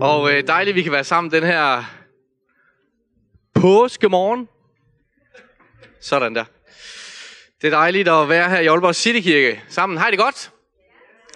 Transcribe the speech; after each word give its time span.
Og 0.00 0.32
øh, 0.32 0.46
dejligt, 0.46 0.74
vi 0.74 0.82
kan 0.82 0.92
være 0.92 1.04
sammen 1.04 1.30
den 1.30 1.44
her 1.44 1.84
påskemorgen. 3.54 4.48
Sådan 6.00 6.34
der. 6.34 6.44
Det 7.62 7.66
er 7.66 7.70
dejligt 7.70 8.08
at 8.08 8.28
være 8.28 8.50
her 8.50 8.60
i 8.60 8.66
Aalborg 8.66 8.94
Citykirke 8.94 9.62
sammen. 9.68 9.98
Har 9.98 10.08
I 10.08 10.10
det 10.10 10.18
godt? 10.18 10.50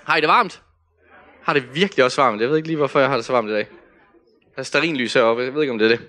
Har 0.04 0.16
I 0.16 0.20
det 0.20 0.28
varmt? 0.28 0.62
Har 1.42 1.52
det 1.52 1.74
virkelig 1.74 2.04
også 2.04 2.22
varmt? 2.22 2.40
Jeg 2.40 2.48
ved 2.48 2.56
ikke 2.56 2.68
lige, 2.68 2.76
hvorfor 2.76 3.00
jeg 3.00 3.08
har 3.08 3.16
det 3.16 3.24
så 3.24 3.32
varmt 3.32 3.48
i 3.48 3.52
dag. 3.52 3.66
Der 4.54 4.58
er 4.58 4.62
starinlys 4.62 5.14
heroppe. 5.14 5.42
Jeg 5.42 5.54
ved 5.54 5.62
ikke, 5.62 5.72
om 5.72 5.78
det 5.78 5.92
er 5.92 5.96
det. 5.96 6.08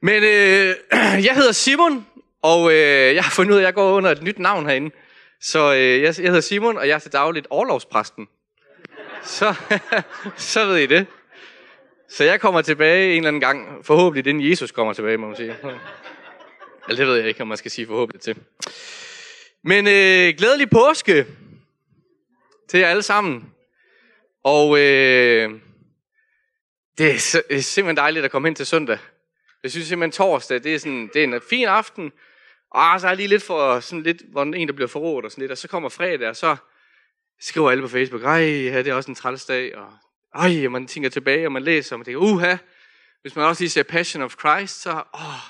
Men 0.00 0.22
øh, 0.22 0.74
jeg 1.28 1.34
hedder 1.34 1.52
Simon, 1.52 2.06
og 2.42 2.72
øh, 2.72 3.14
jeg 3.14 3.24
har 3.24 3.30
fundet 3.30 3.52
ud 3.52 3.56
af, 3.56 3.60
at 3.60 3.66
jeg 3.66 3.74
går 3.74 3.92
under 3.92 4.10
et 4.10 4.22
nyt 4.22 4.38
navn 4.38 4.66
herinde. 4.66 4.90
Så 5.40 5.74
øh, 5.74 6.02
jeg, 6.02 6.14
jeg 6.18 6.26
hedder 6.26 6.40
Simon, 6.40 6.78
og 6.78 6.88
jeg 6.88 6.94
er 6.94 6.98
til 6.98 7.12
dagligt 7.12 7.46
overlovspræsten. 7.50 8.28
Så, 9.22 9.54
så 10.36 10.66
ved 10.66 10.76
I 10.76 10.86
det. 10.86 11.06
Så 12.16 12.24
jeg 12.24 12.40
kommer 12.40 12.62
tilbage 12.62 13.10
en 13.10 13.16
eller 13.16 13.28
anden 13.28 13.40
gang, 13.40 13.84
forhåbentlig 13.84 14.30
inden 14.30 14.50
Jesus 14.50 14.70
kommer 14.70 14.92
tilbage, 14.92 15.16
må 15.16 15.26
man 15.26 15.36
sige. 15.36 15.56
Eller 16.88 16.96
det 16.96 17.06
ved 17.06 17.16
jeg 17.16 17.28
ikke, 17.28 17.40
om 17.40 17.48
man 17.48 17.56
skal 17.56 17.70
sige 17.70 17.86
forhåbentlig 17.86 18.20
til. 18.20 18.36
Men 19.62 19.86
øh, 19.86 20.34
glædelig 20.38 20.70
påske 20.70 21.26
til 22.68 22.80
jer 22.80 22.88
alle 22.88 23.02
sammen. 23.02 23.52
Og 24.44 24.78
øh, 24.78 25.50
det 26.98 27.10
er, 27.10 27.42
det 27.48 27.56
er 27.56 27.60
simpelthen 27.60 27.96
dejligt 27.96 28.24
at 28.24 28.30
komme 28.30 28.48
hen 28.48 28.54
til 28.54 28.66
søndag. 28.66 28.98
Jeg 29.62 29.70
synes 29.70 29.86
simpelthen 29.86 30.12
torsdag, 30.12 30.62
det 30.62 30.74
er, 30.74 30.78
sådan, 30.78 31.10
det 31.14 31.24
er 31.24 31.24
en 31.24 31.40
fin 31.50 31.66
aften. 31.66 32.12
Og 32.70 32.94
ah, 32.94 33.00
så 33.00 33.06
er 33.06 33.10
jeg 33.10 33.16
lige 33.16 33.28
lidt 33.28 33.42
for 33.42 33.80
sådan 33.80 34.02
lidt, 34.02 34.22
hvor 34.32 34.42
en 34.42 34.68
der 34.68 34.74
bliver 34.74 34.88
forrådt 34.88 35.24
og 35.24 35.30
sådan 35.30 35.42
lidt. 35.42 35.52
Og 35.52 35.58
så 35.58 35.68
kommer 35.68 35.88
fredag, 35.88 36.28
og 36.28 36.36
så 36.36 36.56
skriver 37.40 37.70
alle 37.70 37.82
på 37.82 37.88
Facebook, 37.88 38.22
ej, 38.22 38.40
ja, 38.40 38.78
det 38.78 38.88
er 38.88 38.94
også 38.94 39.10
en 39.10 39.14
træls 39.14 39.44
dag. 39.44 39.76
Og 39.76 39.92
ej, 40.34 40.68
man 40.68 40.86
tænker 40.86 41.10
tilbage, 41.10 41.46
og 41.46 41.52
man 41.52 41.62
læser, 41.62 41.96
og 41.96 41.98
man 41.98 42.04
tænker, 42.04 42.20
uha. 42.20 42.56
Hvis 43.22 43.36
man 43.36 43.44
også 43.44 43.62
lige 43.62 43.70
ser 43.70 43.82
Passion 43.82 44.22
of 44.22 44.34
Christ, 44.40 44.82
så 44.82 44.90
åh, 44.90 45.44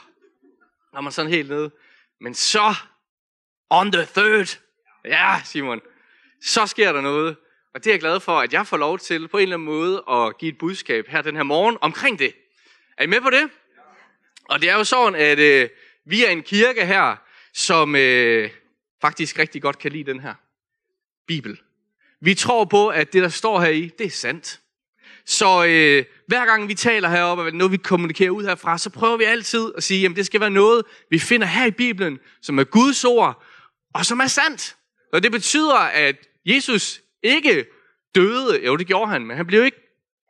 er 0.97 1.01
man 1.01 1.13
sådan 1.13 1.31
helt 1.31 1.49
nede. 1.51 1.71
Men 2.21 2.35
så, 2.35 2.75
on 3.71 3.93
the 3.93 4.07
third, 4.07 4.61
ja, 5.05 5.41
Simon, 5.45 5.81
så 6.43 6.67
sker 6.67 6.93
der 6.93 7.01
noget. 7.01 7.37
Og 7.75 7.85
det 7.85 7.91
er 7.91 7.95
jeg 7.95 8.01
glad 8.01 8.21
for, 8.21 8.41
at 8.41 8.53
jeg 8.53 8.67
får 8.67 8.77
lov 8.77 8.99
til 8.99 9.29
på 9.29 9.37
en 9.37 9.43
eller 9.43 9.57
anden 9.57 9.67
måde 9.67 10.05
at 10.11 10.39
give 10.39 10.53
et 10.53 10.59
budskab 10.59 11.09
her 11.09 11.23
den 11.23 11.37
her 11.37 11.43
morgen 11.43 11.79
omkring 11.81 12.19
det. 12.19 12.35
Er 12.99 13.05
I 13.05 13.07
med 13.07 13.21
på 13.21 13.31
det? 13.31 13.51
Og 14.45 14.61
det 14.61 14.71
er 14.71 14.75
jo 14.75 14.85
sådan, 14.85 15.15
at 15.15 15.39
øh, 15.39 15.69
vi 16.05 16.25
er 16.25 16.31
en 16.31 16.43
kirke 16.43 16.87
her, 16.87 17.17
som 17.53 17.97
øh, 17.97 18.51
faktisk 19.01 19.39
rigtig 19.39 19.63
godt 19.63 19.79
kan 19.79 19.93
lide 19.93 20.11
den 20.11 20.21
her 20.21 20.35
Bibel. 21.27 21.61
Vi 22.21 22.35
tror 22.35 22.65
på, 22.65 22.89
at 22.89 23.13
det, 23.13 23.23
der 23.23 23.29
står 23.29 23.61
her 23.61 23.69
i, 23.69 23.91
det 23.99 24.07
er 24.07 24.11
sandt. 24.11 24.61
Så 25.27 25.65
øh, 25.65 26.05
hver 26.27 26.47
gang 26.47 26.69
vi 26.69 26.75
taler 26.75 27.09
heroppe, 27.09 27.43
og 27.43 27.53
noget 27.53 27.73
vi 27.73 27.77
kommunikerer 27.77 28.31
ud 28.31 28.45
herfra, 28.45 28.79
så 28.79 28.91
prøver 28.91 29.17
vi 29.17 29.25
altid 29.25 29.73
at 29.77 29.83
sige, 29.83 30.07
at 30.07 30.17
det 30.17 30.27
skal 30.27 30.41
være 30.41 30.51
noget, 30.51 30.85
vi 31.11 31.19
finder 31.19 31.47
her 31.47 31.67
i 31.67 31.71
Bibelen, 31.71 32.19
som 32.43 32.59
er 32.59 32.65
Guds 32.65 33.05
ord, 33.05 33.45
og 33.95 34.07
som 34.07 34.21
er 34.21 34.27
sandt. 34.27 34.77
Og 35.13 35.23
det 35.23 35.33
betyder, 35.33 35.79
at 35.79 36.17
Jesus 36.47 37.01
ikke 37.23 37.67
døde, 38.15 38.67
jo 38.67 38.77
det 38.77 38.87
gjorde 38.87 39.11
han, 39.11 39.27
men 39.27 39.37
han 39.37 39.47
blev 39.47 39.65
ikke 39.65 39.81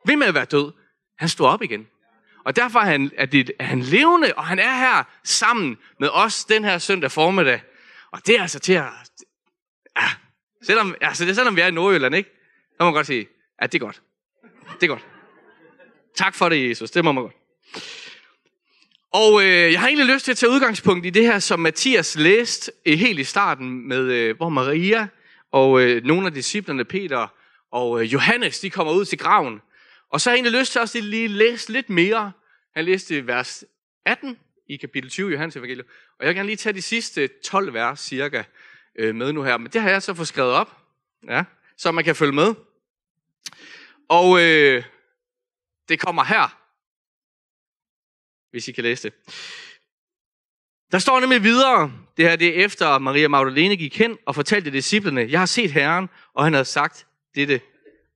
ved 0.05 0.15
med 0.15 0.27
at 0.27 0.33
være 0.33 0.45
død. 0.45 0.71
Han 1.17 1.29
stod 1.29 1.47
op 1.47 1.61
igen. 1.61 1.87
Og 2.45 2.55
derfor 2.55 2.79
er 2.79 2.83
han, 2.83 3.11
er, 3.17 3.25
det, 3.25 3.51
er 3.59 3.63
han 3.63 3.81
levende, 3.81 4.33
og 4.37 4.45
han 4.45 4.59
er 4.59 4.75
her 4.77 5.03
sammen 5.23 5.77
med 5.99 6.09
os 6.13 6.45
den 6.45 6.63
her 6.63 6.77
søndag 6.77 7.11
formiddag. 7.11 7.61
Og 8.11 8.27
det 8.27 8.37
er 8.37 8.41
altså 8.41 8.59
til 8.59 8.73
at... 8.73 8.85
Ja, 9.97 10.09
selvom, 10.63 10.95
altså 11.01 11.23
det 11.23 11.31
er 11.31 11.35
selvom 11.35 11.55
vi 11.55 11.61
er 11.61 11.67
i 11.67 11.71
Nordjylland, 11.71 12.15
ikke? 12.15 12.29
Så 12.69 12.75
må 12.79 12.85
man 12.85 12.93
godt 12.93 13.07
sige, 13.07 13.27
at 13.59 13.71
det 13.71 13.81
er 13.81 13.85
godt. 13.85 14.01
Det 14.75 14.83
er 14.83 14.87
godt. 14.87 15.05
Tak 16.15 16.35
for 16.35 16.49
det, 16.49 16.69
Jesus. 16.69 16.91
Det 16.91 17.03
må 17.03 17.11
man 17.11 17.23
godt. 17.23 17.35
Og 19.13 19.43
øh, 19.43 19.71
jeg 19.71 19.79
har 19.79 19.87
egentlig 19.87 20.13
lyst 20.13 20.25
til 20.25 20.31
at 20.31 20.37
tage 20.37 20.51
udgangspunkt 20.51 21.05
i 21.05 21.09
det 21.09 21.23
her, 21.23 21.39
som 21.39 21.59
Mathias 21.59 22.15
læste 22.15 22.71
øh, 22.85 22.97
helt 22.97 23.19
i 23.19 23.23
starten, 23.23 23.87
med 23.87 24.11
øh, 24.11 24.37
hvor 24.37 24.49
Maria 24.49 25.07
og 25.51 25.81
øh, 25.81 26.03
nogle 26.03 26.27
af 26.27 26.33
disciplerne, 26.33 26.85
Peter 26.85 27.27
og 27.71 28.01
øh, 28.01 28.13
Johannes, 28.13 28.59
de 28.59 28.69
kommer 28.69 28.93
ud 28.93 29.05
til 29.05 29.17
graven. 29.17 29.61
Og 30.09 30.21
så 30.21 30.29
har 30.29 30.35
jeg 30.35 30.37
egentlig 30.37 30.59
lyst 30.59 30.71
til 30.71 30.81
også 30.81 31.01
lige 31.01 31.27
læse 31.27 31.71
lidt 31.71 31.89
mere. 31.89 32.31
Han 32.75 32.85
læste 32.85 33.27
vers 33.27 33.63
18 34.05 34.37
i 34.69 34.77
kapitel 34.77 35.09
20 35.09 35.29
i 35.29 35.31
Johannes 35.31 35.55
evangelium. 35.55 35.87
Og 36.19 36.25
jeg 36.25 36.27
vil 36.27 36.35
gerne 36.35 36.47
lige 36.47 36.57
tage 36.57 36.73
de 36.73 36.81
sidste 36.81 37.29
12 37.43 37.73
vers 37.73 37.99
cirka 37.99 38.43
øh, 38.99 39.15
med 39.15 39.33
nu 39.33 39.43
her. 39.43 39.57
Men 39.57 39.71
det 39.71 39.81
har 39.81 39.89
jeg 39.89 40.01
så 40.03 40.13
fået 40.13 40.27
skrevet 40.27 40.51
op, 40.51 40.77
ja, 41.29 41.43
så 41.77 41.91
man 41.91 42.03
kan 42.03 42.15
følge 42.15 42.33
med. 42.33 42.53
Og 44.09 44.41
øh, 44.41 44.83
det 45.89 45.99
kommer 45.99 46.23
her, 46.23 46.57
hvis 48.51 48.67
I 48.67 48.71
kan 48.71 48.83
læse 48.83 49.03
det. 49.03 49.13
Der 50.91 50.99
står 50.99 51.19
nemlig 51.19 51.43
videre, 51.43 51.91
det 52.17 52.25
her 52.25 52.35
det 52.35 52.59
er 52.59 52.65
efter 52.65 52.97
Maria 52.99 53.27
Magdalene 53.27 53.75
gik 53.75 53.97
hen 53.97 54.17
og 54.25 54.35
fortalte 54.35 54.71
disciplene, 54.71 55.27
jeg 55.29 55.39
har 55.39 55.45
set 55.45 55.71
Herren, 55.71 56.09
og 56.33 56.43
han 56.43 56.53
havde 56.53 56.65
sagt 56.65 57.07
dette, 57.35 57.61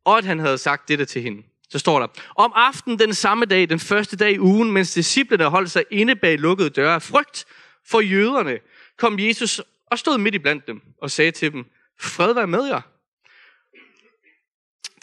og 0.06 0.18
at 0.18 0.26
han 0.26 0.40
havde 0.40 0.58
sagt 0.58 0.88
dette 0.88 1.06
til 1.06 1.22
hende. 1.22 1.44
Så 1.70 1.80
står 1.80 2.00
der, 2.00 2.08
om 2.36 2.52
aftenen 2.56 3.00
den 3.00 3.14
samme 3.14 3.46
dag, 3.46 3.70
den 3.70 3.80
første 3.80 4.18
dag 4.18 4.32
i 4.32 4.40
ugen, 4.40 4.72
mens 4.72 4.94
disciplene 4.94 5.46
holdt 5.46 5.72
sig 5.72 5.84
inde 5.92 6.16
bag 6.16 6.40
lukkede 6.40 6.70
døre 6.70 6.94
af 6.94 7.02
frygt 7.02 7.46
for 7.86 8.02
jøderne, 8.02 8.60
kom 8.98 9.20
Jesus 9.20 9.62
og 9.92 10.00
stod 10.00 10.18
midt 10.18 10.36
i 10.36 10.40
blandt 10.40 10.68
dem 10.68 10.82
og 11.02 11.12
sagde 11.12 11.32
til 11.32 11.52
dem, 11.52 11.66
fred 12.00 12.34
være 12.34 12.48
med 12.48 12.66
jer. 12.66 12.82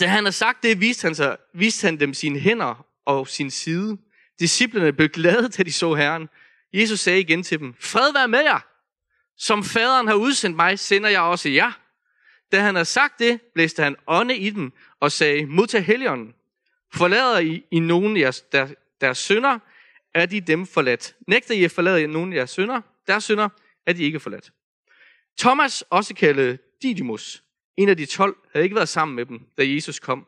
Da 0.00 0.06
han 0.06 0.24
havde 0.24 0.32
sagt 0.32 0.62
det, 0.62 0.80
viste 0.80 1.04
han, 1.06 1.14
sig, 1.14 1.36
viste 1.54 1.84
han 1.84 2.00
dem 2.00 2.14
sine 2.14 2.38
hænder 2.38 2.86
og 3.04 3.28
sin 3.28 3.50
side. 3.50 3.98
Disciplerne 4.40 4.92
blev 4.92 5.08
glade, 5.08 5.48
da 5.48 5.62
de 5.62 5.72
så 5.72 5.94
Herren. 5.94 6.28
Jesus 6.72 7.00
sagde 7.00 7.20
igen 7.20 7.42
til 7.42 7.58
dem, 7.58 7.74
fred 7.80 8.12
være 8.12 8.28
med 8.28 8.40
jer. 8.40 8.60
Som 9.38 9.64
faderen 9.64 10.08
har 10.08 10.14
udsendt 10.14 10.56
mig, 10.56 10.78
sender 10.78 11.08
jeg 11.08 11.20
også 11.20 11.48
jer. 11.48 11.72
Da 12.52 12.60
han 12.60 12.74
havde 12.74 12.84
sagt 12.84 13.18
det, 13.18 13.40
blæste 13.54 13.82
han 13.82 13.96
ånde 14.06 14.36
i 14.36 14.50
dem 14.50 14.72
og 15.00 15.12
sagde, 15.12 15.46
modtag 15.46 15.84
helligånden. 15.84 16.34
Forlader 16.94 17.38
I, 17.38 17.64
I 17.70 17.78
nogen 17.78 18.16
af 18.16 18.20
jeres, 18.20 18.40
der, 18.40 18.68
deres 19.00 19.18
sønder, 19.18 19.58
er 20.14 20.26
de 20.26 20.40
dem 20.40 20.66
forladt. 20.66 21.16
Nægter 21.26 21.54
I 21.54 21.64
at 21.64 21.70
forlade 21.70 22.06
nogen 22.06 22.32
af 22.32 22.36
jeres 22.36 22.50
sønder, 22.50 22.80
deres 23.06 23.24
sønder, 23.24 23.48
er 23.86 23.92
de 23.92 24.02
ikke 24.02 24.20
forladt. 24.20 24.52
Thomas, 25.38 25.82
også 25.90 26.14
kaldet 26.14 26.58
Didymus, 26.82 27.42
en 27.76 27.88
af 27.88 27.96
de 27.96 28.06
tolv, 28.06 28.36
havde 28.52 28.64
ikke 28.64 28.76
været 28.76 28.88
sammen 28.88 29.14
med 29.14 29.26
dem, 29.26 29.40
da 29.58 29.62
Jesus 29.66 29.98
kom. 29.98 30.26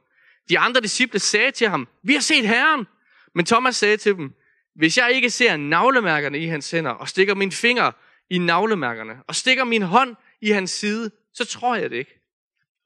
De 0.48 0.59
andre 0.59 0.81
disciple 0.81 1.19
sagde 1.19 1.50
til 1.50 1.69
ham, 1.69 1.88
vi 2.03 2.12
har 2.12 2.20
set 2.20 2.48
Herren. 2.48 2.86
Men 3.34 3.47
Thomas 3.47 3.76
sagde 3.76 3.97
til 3.97 4.14
dem, 4.14 4.34
hvis 4.75 4.98
jeg 4.98 5.12
ikke 5.12 5.31
ser 5.31 5.56
navlemærkerne 5.56 6.38
i 6.38 6.47
hans 6.47 6.70
hænder, 6.70 6.91
og 6.91 7.08
stikker 7.08 7.34
min 7.34 7.53
finger 7.53 7.92
i 8.31 8.38
navlemærkerne, 8.38 9.22
og 9.26 9.34
stikker 9.34 9.64
min 9.64 9.82
hånd 9.82 10.16
i 10.41 10.50
hans 10.50 10.70
side, 10.70 11.10
så 11.32 11.44
tror 11.44 11.76
jeg 11.76 11.91
det 11.91 11.97
ikke. 11.97 12.20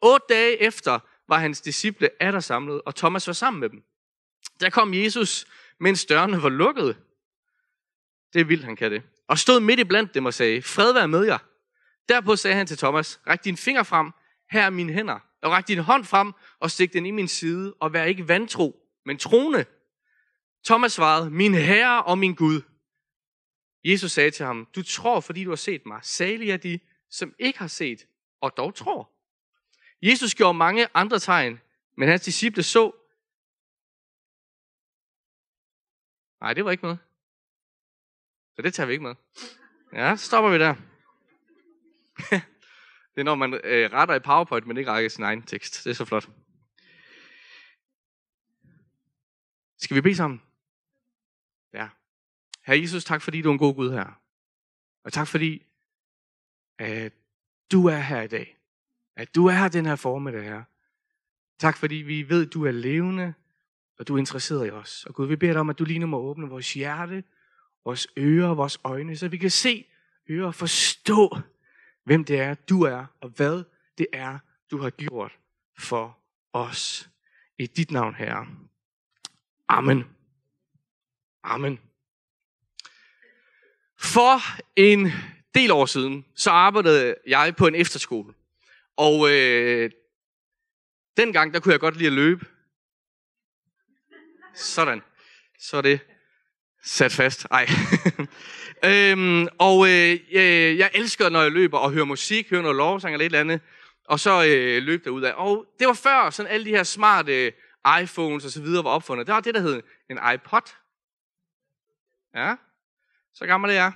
Otte 0.02 0.26
dage 0.28 0.62
efter 0.62 0.98
var 1.28 1.38
hans 1.38 1.60
disciple 1.60 2.10
atter 2.20 2.40
samlet, 2.40 2.82
og 2.86 2.94
Thomas 2.94 3.26
var 3.26 3.32
sammen 3.32 3.60
med 3.60 3.68
dem. 3.68 3.82
Der 4.60 4.70
kom 4.70 4.94
Jesus, 4.94 5.46
mens 5.80 6.04
dørene 6.04 6.42
var 6.42 6.48
lukkede. 6.48 6.96
Det 8.32 8.40
er 8.40 8.44
vildt, 8.44 8.64
han 8.64 8.76
kan 8.76 8.92
det. 8.92 9.02
Og 9.28 9.38
stod 9.38 9.60
midt 9.60 9.80
i 9.80 9.84
blandt 9.84 10.14
dem 10.14 10.26
og 10.26 10.34
sagde, 10.34 10.62
fred 10.62 10.92
være 10.92 11.08
med 11.08 11.24
jer. 11.24 11.38
Derpå 12.08 12.36
sagde 12.36 12.56
han 12.56 12.66
til 12.66 12.78
Thomas, 12.78 13.20
ræk 13.26 13.44
din 13.44 13.56
finger 13.56 13.82
frem, 13.82 14.12
her 14.52 14.62
er 14.62 14.70
mine 14.70 14.92
hænder. 14.92 15.18
Og 15.42 15.50
ræk 15.50 15.68
din 15.68 15.78
hånd 15.78 16.04
frem 16.04 16.32
og 16.58 16.70
stik 16.70 16.92
den 16.92 17.06
i 17.06 17.10
min 17.10 17.28
side, 17.28 17.74
og 17.80 17.92
vær 17.92 18.04
ikke 18.04 18.28
vantro, 18.28 18.88
men 19.04 19.18
troende. 19.18 19.64
Thomas 20.64 20.92
svarede, 20.92 21.30
min 21.30 21.54
herre 21.54 22.02
og 22.02 22.18
min 22.18 22.34
Gud. 22.34 22.62
Jesus 23.84 24.12
sagde 24.12 24.30
til 24.30 24.46
ham, 24.46 24.68
du 24.76 24.82
tror, 24.82 25.20
fordi 25.20 25.44
du 25.44 25.50
har 25.50 25.56
set 25.56 25.86
mig. 25.86 26.00
Salig 26.02 26.50
er 26.50 26.56
de, 26.56 26.80
som 27.10 27.34
ikke 27.38 27.58
har 27.58 27.66
set, 27.66 28.06
og 28.40 28.56
dog 28.56 28.74
tror. 28.74 29.10
Jesus 30.02 30.34
gjorde 30.34 30.54
mange 30.54 30.88
andre 30.94 31.18
tegn, 31.18 31.60
men 31.96 32.08
hans 32.08 32.22
disciple 32.22 32.62
så. 32.62 32.92
Nej, 36.40 36.54
det 36.54 36.64
var 36.64 36.70
ikke 36.70 36.82
noget. 36.82 36.98
Så 38.56 38.62
det 38.62 38.74
tager 38.74 38.86
vi 38.86 38.92
ikke 38.92 39.02
med. 39.02 39.14
Ja, 39.92 40.16
så 40.16 40.26
stopper 40.26 40.50
vi 40.50 40.58
der. 40.58 40.74
det 43.14 43.20
er 43.20 43.24
når 43.24 43.34
man 43.34 43.60
øh, 43.64 43.92
retter 43.92 44.14
i 44.14 44.18
PowerPoint, 44.18 44.66
men 44.66 44.76
ikke 44.76 44.90
rækker 44.90 45.10
sin 45.10 45.24
egen 45.24 45.42
tekst. 45.42 45.84
Det 45.84 45.90
er 45.90 45.94
så 45.94 46.04
flot. 46.04 46.28
Skal 49.78 49.94
vi 49.94 50.00
bede 50.00 50.14
sammen? 50.14 50.42
Ja. 51.74 51.88
Herre 52.66 52.80
Jesus, 52.80 53.04
tak 53.04 53.22
fordi 53.22 53.42
du 53.42 53.48
er 53.48 53.52
en 53.52 53.58
god 53.58 53.74
Gud 53.74 53.92
her. 53.92 54.20
Og 55.04 55.12
tak 55.12 55.28
fordi, 55.28 55.62
at 56.78 57.12
du 57.72 57.86
er 57.86 57.98
her 57.98 58.22
i 58.22 58.26
dag. 58.26 58.58
At 59.16 59.34
du 59.34 59.46
er 59.46 59.52
her 59.52 59.68
den 59.68 59.86
her 59.86 59.96
formiddag 59.96 60.42
her. 60.42 60.62
Tak 61.58 61.76
fordi 61.76 61.94
vi 61.94 62.28
ved, 62.28 62.46
at 62.46 62.52
du 62.52 62.66
er 62.66 62.70
levende, 62.70 63.34
og 63.98 64.08
du 64.08 64.14
er 64.14 64.18
interesseret 64.18 64.66
i 64.66 64.70
os. 64.70 65.04
Og 65.04 65.14
Gud, 65.14 65.26
vi 65.26 65.36
beder 65.36 65.52
dig 65.52 65.60
om, 65.60 65.70
at 65.70 65.78
du 65.78 65.84
lige 65.84 65.98
nu 65.98 66.06
må 66.06 66.18
åbne 66.18 66.48
vores 66.48 66.74
hjerte, 66.74 67.24
vores 67.84 68.06
ører, 68.18 68.54
vores 68.54 68.78
øjne, 68.84 69.16
så 69.16 69.28
vi 69.28 69.38
kan 69.38 69.50
se, 69.50 69.86
høre 70.28 70.46
og 70.46 70.54
forstå, 70.54 71.36
hvem 72.04 72.24
det 72.24 72.40
er, 72.40 72.54
du 72.54 72.82
er, 72.82 73.06
og 73.20 73.28
hvad 73.28 73.64
det 73.98 74.06
er, 74.12 74.38
du 74.70 74.78
har 74.78 74.90
gjort 74.90 75.38
for 75.78 76.18
os. 76.52 77.08
I 77.58 77.66
dit 77.66 77.90
navn, 77.90 78.14
Herre. 78.14 78.46
Amen. 79.68 80.04
Amen. 81.42 81.80
For 83.96 84.38
en 84.76 85.12
del 85.54 85.70
år 85.70 85.86
siden, 85.86 86.24
så 86.34 86.50
arbejdede 86.50 87.14
jeg 87.26 87.54
på 87.56 87.66
en 87.66 87.74
efterskole. 87.74 88.34
Og 88.96 89.30
øh, 89.30 89.90
dengang, 91.16 91.54
der 91.54 91.60
kunne 91.60 91.72
jeg 91.72 91.80
godt 91.80 91.96
lide 91.96 92.06
at 92.06 92.12
løbe. 92.12 92.46
Sådan. 94.54 95.02
Så 95.58 95.76
er 95.76 95.82
det 95.82 96.00
sat 96.84 97.12
fast. 97.12 97.46
Ej. 97.50 97.68
øhm, 98.90 99.48
og 99.58 99.88
øh, 99.88 100.18
jeg 100.78 100.90
elsker, 100.94 101.28
når 101.28 101.42
jeg 101.42 101.52
løber 101.52 101.78
og 101.78 101.92
hører 101.92 102.04
musik, 102.04 102.50
hører 102.50 102.62
noget 102.62 102.76
lovsang 102.76 103.14
eller 103.14 103.26
et 103.26 103.26
eller 103.26 103.40
andet, 103.40 103.60
og 104.08 104.20
så 104.20 104.44
øh, 104.44 104.82
løb 104.82 105.06
ud 105.06 105.22
af. 105.22 105.32
Og 105.36 105.66
det 105.78 105.86
var 105.86 105.94
før 105.94 106.30
sådan 106.30 106.52
alle 106.52 106.66
de 106.66 106.70
her 106.70 106.82
smarte 106.82 107.46
øh, 107.46 107.52
iPhones 108.02 108.44
og 108.44 108.50
så 108.50 108.62
videre 108.62 108.84
var 108.84 108.90
opfundet. 108.90 109.26
Der 109.26 109.32
var 109.32 109.40
det, 109.40 109.54
der 109.54 109.60
hed 109.60 109.82
en 110.10 110.18
iPod. 110.34 110.72
Ja, 112.34 112.54
så 113.34 113.46
gammel 113.46 113.70
det 113.70 113.78
er. 113.78 113.92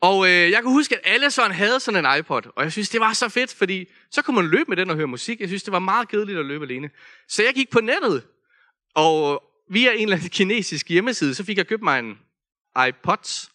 Og 0.00 0.26
øh, 0.26 0.50
jeg 0.50 0.62
kan 0.62 0.70
huske, 0.70 0.94
at 0.94 1.00
alle 1.04 1.30
sådan 1.30 1.52
havde 1.52 1.80
sådan 1.80 2.04
en 2.04 2.18
iPod, 2.18 2.42
og 2.56 2.64
jeg 2.64 2.72
synes, 2.72 2.88
det 2.88 3.00
var 3.00 3.12
så 3.12 3.28
fedt, 3.28 3.54
fordi 3.54 3.86
så 4.10 4.22
kunne 4.22 4.36
man 4.36 4.46
løbe 4.46 4.64
med 4.68 4.76
den 4.76 4.90
og 4.90 4.96
høre 4.96 5.06
musik. 5.06 5.40
Jeg 5.40 5.48
synes, 5.48 5.62
det 5.62 5.72
var 5.72 5.78
meget 5.78 6.08
kedeligt 6.08 6.38
at 6.38 6.46
løbe 6.46 6.64
alene. 6.64 6.90
Så 7.28 7.42
jeg 7.42 7.54
gik 7.54 7.70
på 7.70 7.80
nettet, 7.80 8.26
og 8.94 9.42
via 9.68 9.92
en 9.92 10.02
eller 10.02 10.16
anden 10.16 10.30
kinesisk 10.30 10.88
hjemmeside, 10.88 11.34
så 11.34 11.44
fik 11.44 11.56
jeg 11.56 11.66
købt 11.66 11.82
mig 11.82 11.98
en 11.98 12.18
iPod. 12.88 13.48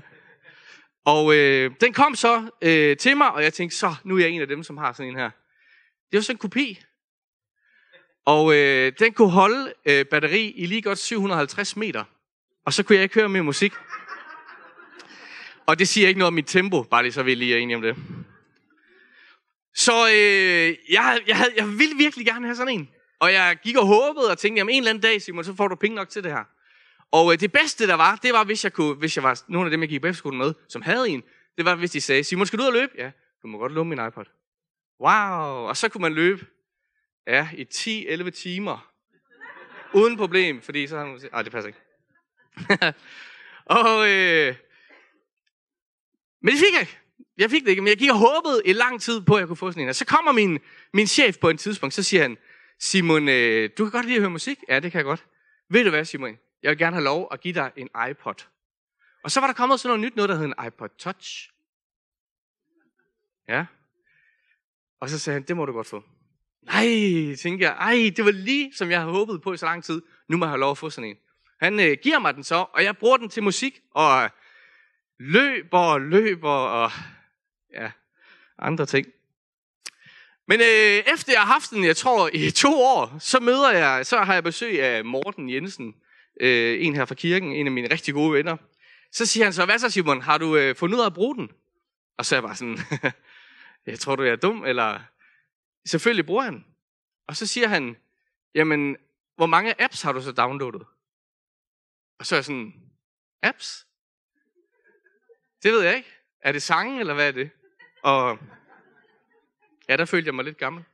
og 1.14 1.34
øh, 1.36 1.70
den 1.80 1.92
kom 1.92 2.14
så 2.14 2.50
øh, 2.62 2.96
til 2.96 3.16
mig, 3.16 3.32
og 3.32 3.42
jeg 3.42 3.52
tænkte, 3.52 3.76
så 3.76 3.94
nu 4.04 4.16
er 4.16 4.20
jeg 4.20 4.30
en 4.30 4.40
af 4.40 4.48
dem, 4.48 4.62
som 4.62 4.76
har 4.76 4.92
sådan 4.92 5.10
en 5.10 5.16
her. 5.16 5.30
Det 6.10 6.16
var 6.16 6.20
sådan 6.20 6.34
en 6.34 6.38
kopi. 6.38 6.80
Og 8.26 8.56
øh, 8.56 8.92
den 8.98 9.12
kunne 9.12 9.30
holde 9.30 9.72
øh, 9.86 10.06
batteri 10.06 10.50
i 10.50 10.66
lige 10.66 10.82
godt 10.82 10.98
750 10.98 11.76
meter. 11.76 12.04
Og 12.66 12.72
så 12.72 12.82
kunne 12.82 12.96
jeg 12.96 13.02
ikke 13.02 13.14
høre 13.14 13.28
mere 13.28 13.42
musik. 13.42 13.72
Og 15.66 15.78
det 15.78 15.88
siger 15.88 16.08
ikke 16.08 16.18
noget 16.18 16.26
om 16.26 16.34
mit 16.34 16.46
tempo, 16.46 16.82
bare 16.82 17.02
lige 17.02 17.12
så 17.12 17.22
vi 17.22 17.34
lige 17.34 17.54
er 17.54 17.58
enige 17.58 17.76
om 17.76 17.82
det. 17.82 17.96
Så 19.74 20.08
øh, 20.08 20.76
jeg, 20.92 21.20
jeg, 21.26 21.36
havde, 21.36 21.52
jeg 21.56 21.68
ville 21.68 21.96
virkelig 21.96 22.26
gerne 22.26 22.46
have 22.46 22.56
sådan 22.56 22.74
en. 22.74 22.88
Og 23.20 23.32
jeg 23.32 23.58
gik 23.62 23.76
og 23.76 23.86
håbede 23.86 24.30
og 24.30 24.38
tænkte, 24.38 24.58
jamen 24.58 24.74
en 24.74 24.78
eller 24.78 24.90
anden 24.90 25.02
dag, 25.02 25.22
Simon, 25.22 25.44
så 25.44 25.56
får 25.56 25.68
du 25.68 25.74
penge 25.74 25.94
nok 25.94 26.08
til 26.08 26.24
det 26.24 26.32
her. 26.32 26.44
Og 27.10 27.32
øh, 27.32 27.40
det 27.40 27.52
bedste, 27.52 27.86
der 27.86 27.94
var, 27.94 28.16
det 28.16 28.32
var, 28.32 28.44
hvis 28.44 28.64
jeg, 28.64 28.72
kunne, 28.72 28.94
hvis 28.94 29.16
jeg 29.16 29.22
var 29.22 29.42
nogle 29.48 29.66
af 29.66 29.70
dem, 29.70 29.80
jeg 29.80 29.88
gik 29.88 30.00
på 30.00 30.06
efterskolen 30.06 30.38
med, 30.38 30.54
som 30.68 30.82
havde 30.82 31.08
en, 31.08 31.22
det 31.56 31.64
var, 31.64 31.74
hvis 31.74 31.90
de 31.90 32.00
sagde, 32.00 32.24
Simon, 32.24 32.46
skal 32.46 32.58
du 32.58 32.62
ud 32.62 32.68
og 32.68 32.74
løbe? 32.74 32.92
Ja, 32.98 33.10
du 33.42 33.48
må 33.48 33.58
godt 33.58 33.72
låne 33.72 33.88
min 33.88 34.06
iPod. 34.06 34.24
Wow, 35.00 35.68
og 35.68 35.76
så 35.76 35.88
kunne 35.88 36.02
man 36.02 36.12
løbe 36.12 36.46
ja, 37.26 37.48
i 37.56 37.66
10-11 37.74 38.30
timer. 38.30 38.92
Uden 39.94 40.16
problem, 40.16 40.62
fordi 40.62 40.86
så 40.86 40.98
har 40.98 41.06
man... 41.06 41.20
Ej, 41.32 41.42
det 41.42 41.52
passer 41.52 41.68
ikke. 41.68 41.80
og, 43.80 44.08
øh, 44.10 44.54
men 46.42 46.52
det 46.52 46.60
fik 46.60 46.72
jeg 46.72 46.80
ikke. 46.80 46.98
Jeg 47.38 47.50
fik 47.50 47.62
det 47.62 47.68
ikke, 47.68 47.82
men 47.82 47.88
jeg 47.88 47.96
gik 47.96 48.10
og 48.10 48.18
håbede 48.18 48.62
i 48.64 48.72
lang 48.72 49.00
tid 49.00 49.20
på, 49.20 49.34
at 49.34 49.40
jeg 49.40 49.46
kunne 49.46 49.56
få 49.56 49.70
sådan 49.70 49.82
en. 49.82 49.88
Og 49.88 49.94
så 49.94 50.04
kommer 50.04 50.32
min, 50.32 50.58
min 50.92 51.06
chef 51.06 51.38
på 51.38 51.48
et 51.48 51.58
tidspunkt, 51.58 51.94
så 51.94 52.02
siger 52.02 52.22
han, 52.22 52.38
Simon, 52.80 53.28
øh, 53.28 53.70
du 53.78 53.84
kan 53.84 53.90
godt 53.90 54.06
lide 54.06 54.16
at 54.16 54.22
høre 54.22 54.30
musik? 54.30 54.58
Ja, 54.68 54.80
det 54.80 54.92
kan 54.92 54.98
jeg 54.98 55.04
godt. 55.04 55.26
Ved 55.68 55.84
du 55.84 55.90
hvad, 55.90 56.04
Simon? 56.04 56.38
Jeg 56.62 56.70
vil 56.70 56.78
gerne 56.78 56.96
have 56.96 57.04
lov 57.04 57.28
at 57.32 57.40
give 57.40 57.54
dig 57.54 57.72
en 57.76 57.88
iPod. 58.10 58.46
Og 59.24 59.30
så 59.30 59.40
var 59.40 59.46
der 59.46 59.54
kommet 59.54 59.80
sådan 59.80 59.88
noget 59.88 60.00
nyt 60.00 60.16
noget, 60.16 60.28
der 60.28 60.34
hed 60.34 60.44
en 60.44 60.66
iPod 60.66 60.88
Touch. 60.98 61.50
Ja. 63.48 63.66
Og 65.00 65.08
så 65.08 65.18
sagde 65.18 65.34
han, 65.34 65.42
det 65.42 65.56
må 65.56 65.66
du 65.66 65.72
godt 65.72 65.86
få. 65.86 66.04
Nej, 66.62 66.86
tænkte 67.36 67.64
jeg, 67.66 67.72
ej, 67.72 68.12
det 68.16 68.24
var 68.24 68.30
lige, 68.30 68.72
som 68.74 68.90
jeg 68.90 69.00
havde 69.00 69.12
håbet 69.12 69.42
på 69.42 69.52
i 69.52 69.56
så 69.56 69.66
lang 69.66 69.84
tid. 69.84 70.02
Nu 70.28 70.36
må 70.36 70.44
jeg 70.44 70.50
have 70.50 70.60
lov 70.60 70.70
at 70.70 70.78
få 70.78 70.90
sådan 70.90 71.10
en. 71.10 71.16
Han 71.60 71.80
øh, 71.80 71.96
giver 72.02 72.18
mig 72.18 72.34
den 72.34 72.44
så, 72.44 72.66
og 72.72 72.84
jeg 72.84 72.96
bruger 72.96 73.16
den 73.16 73.28
til 73.28 73.42
musik, 73.42 73.80
og 73.90 74.30
løber 75.18 75.78
og 75.78 76.00
løber, 76.00 76.50
og 76.50 76.90
ja, 77.72 77.90
andre 78.58 78.86
ting. 78.86 79.06
Men 80.50 80.60
øh, 80.60 81.12
efter 81.14 81.32
jeg 81.32 81.40
har 81.40 81.52
haft 81.52 81.70
den, 81.70 81.84
jeg 81.84 81.96
tror 81.96 82.30
i 82.32 82.50
to 82.64 82.82
år, 82.82 83.18
så 83.18 83.40
møder 83.40 83.70
jeg, 83.70 84.06
så 84.06 84.18
har 84.18 84.34
jeg 84.34 84.44
besøg 84.44 84.82
af 84.82 85.04
Morten 85.04 85.50
Jensen, 85.50 85.94
øh, 86.40 86.86
en 86.86 86.94
her 86.94 87.04
fra 87.04 87.14
kirken, 87.14 87.52
en 87.52 87.66
af 87.66 87.72
mine 87.72 87.90
rigtig 87.90 88.14
gode 88.14 88.32
venner. 88.32 88.56
Så 89.12 89.26
siger 89.26 89.44
han 89.44 89.52
så, 89.52 89.64
hvad 89.64 89.78
så 89.78 89.90
Simon, 89.90 90.20
har 90.20 90.38
du 90.38 90.56
øh, 90.56 90.76
fundet 90.76 90.96
ud 90.96 91.02
af 91.02 91.06
at 91.06 91.14
bruge 91.14 91.36
den? 91.36 91.50
Og 92.18 92.26
så 92.26 92.34
er 92.34 92.36
jeg 92.36 92.42
bare 92.42 92.56
sådan, 92.56 92.78
jeg 93.86 93.98
tror 93.98 94.16
du 94.16 94.22
jeg 94.22 94.32
er 94.32 94.36
dum, 94.36 94.64
eller 94.64 95.00
selvfølgelig 95.86 96.26
bruger 96.26 96.42
han. 96.42 96.64
Og 97.26 97.36
så 97.36 97.46
siger 97.46 97.68
han, 97.68 97.96
jamen, 98.54 98.96
hvor 99.36 99.46
mange 99.46 99.82
apps 99.82 100.02
har 100.02 100.12
du 100.12 100.22
så 100.22 100.32
downloadet? 100.32 100.82
Og 102.18 102.26
så 102.26 102.34
er 102.34 102.38
jeg 102.38 102.44
sådan, 102.44 102.72
apps? 103.42 103.86
Det 105.62 105.72
ved 105.72 105.82
jeg 105.82 105.96
ikke. 105.96 106.10
Er 106.42 106.52
det 106.52 106.62
sange, 106.62 107.00
eller 107.00 107.14
hvad 107.14 107.28
er 107.28 107.32
det? 107.32 107.50
Og 108.02 108.38
ja, 109.90 109.96
der 109.96 110.04
følte 110.04 110.26
jeg 110.26 110.34
mig 110.34 110.44
lidt 110.44 110.58
gammel. 110.58 110.84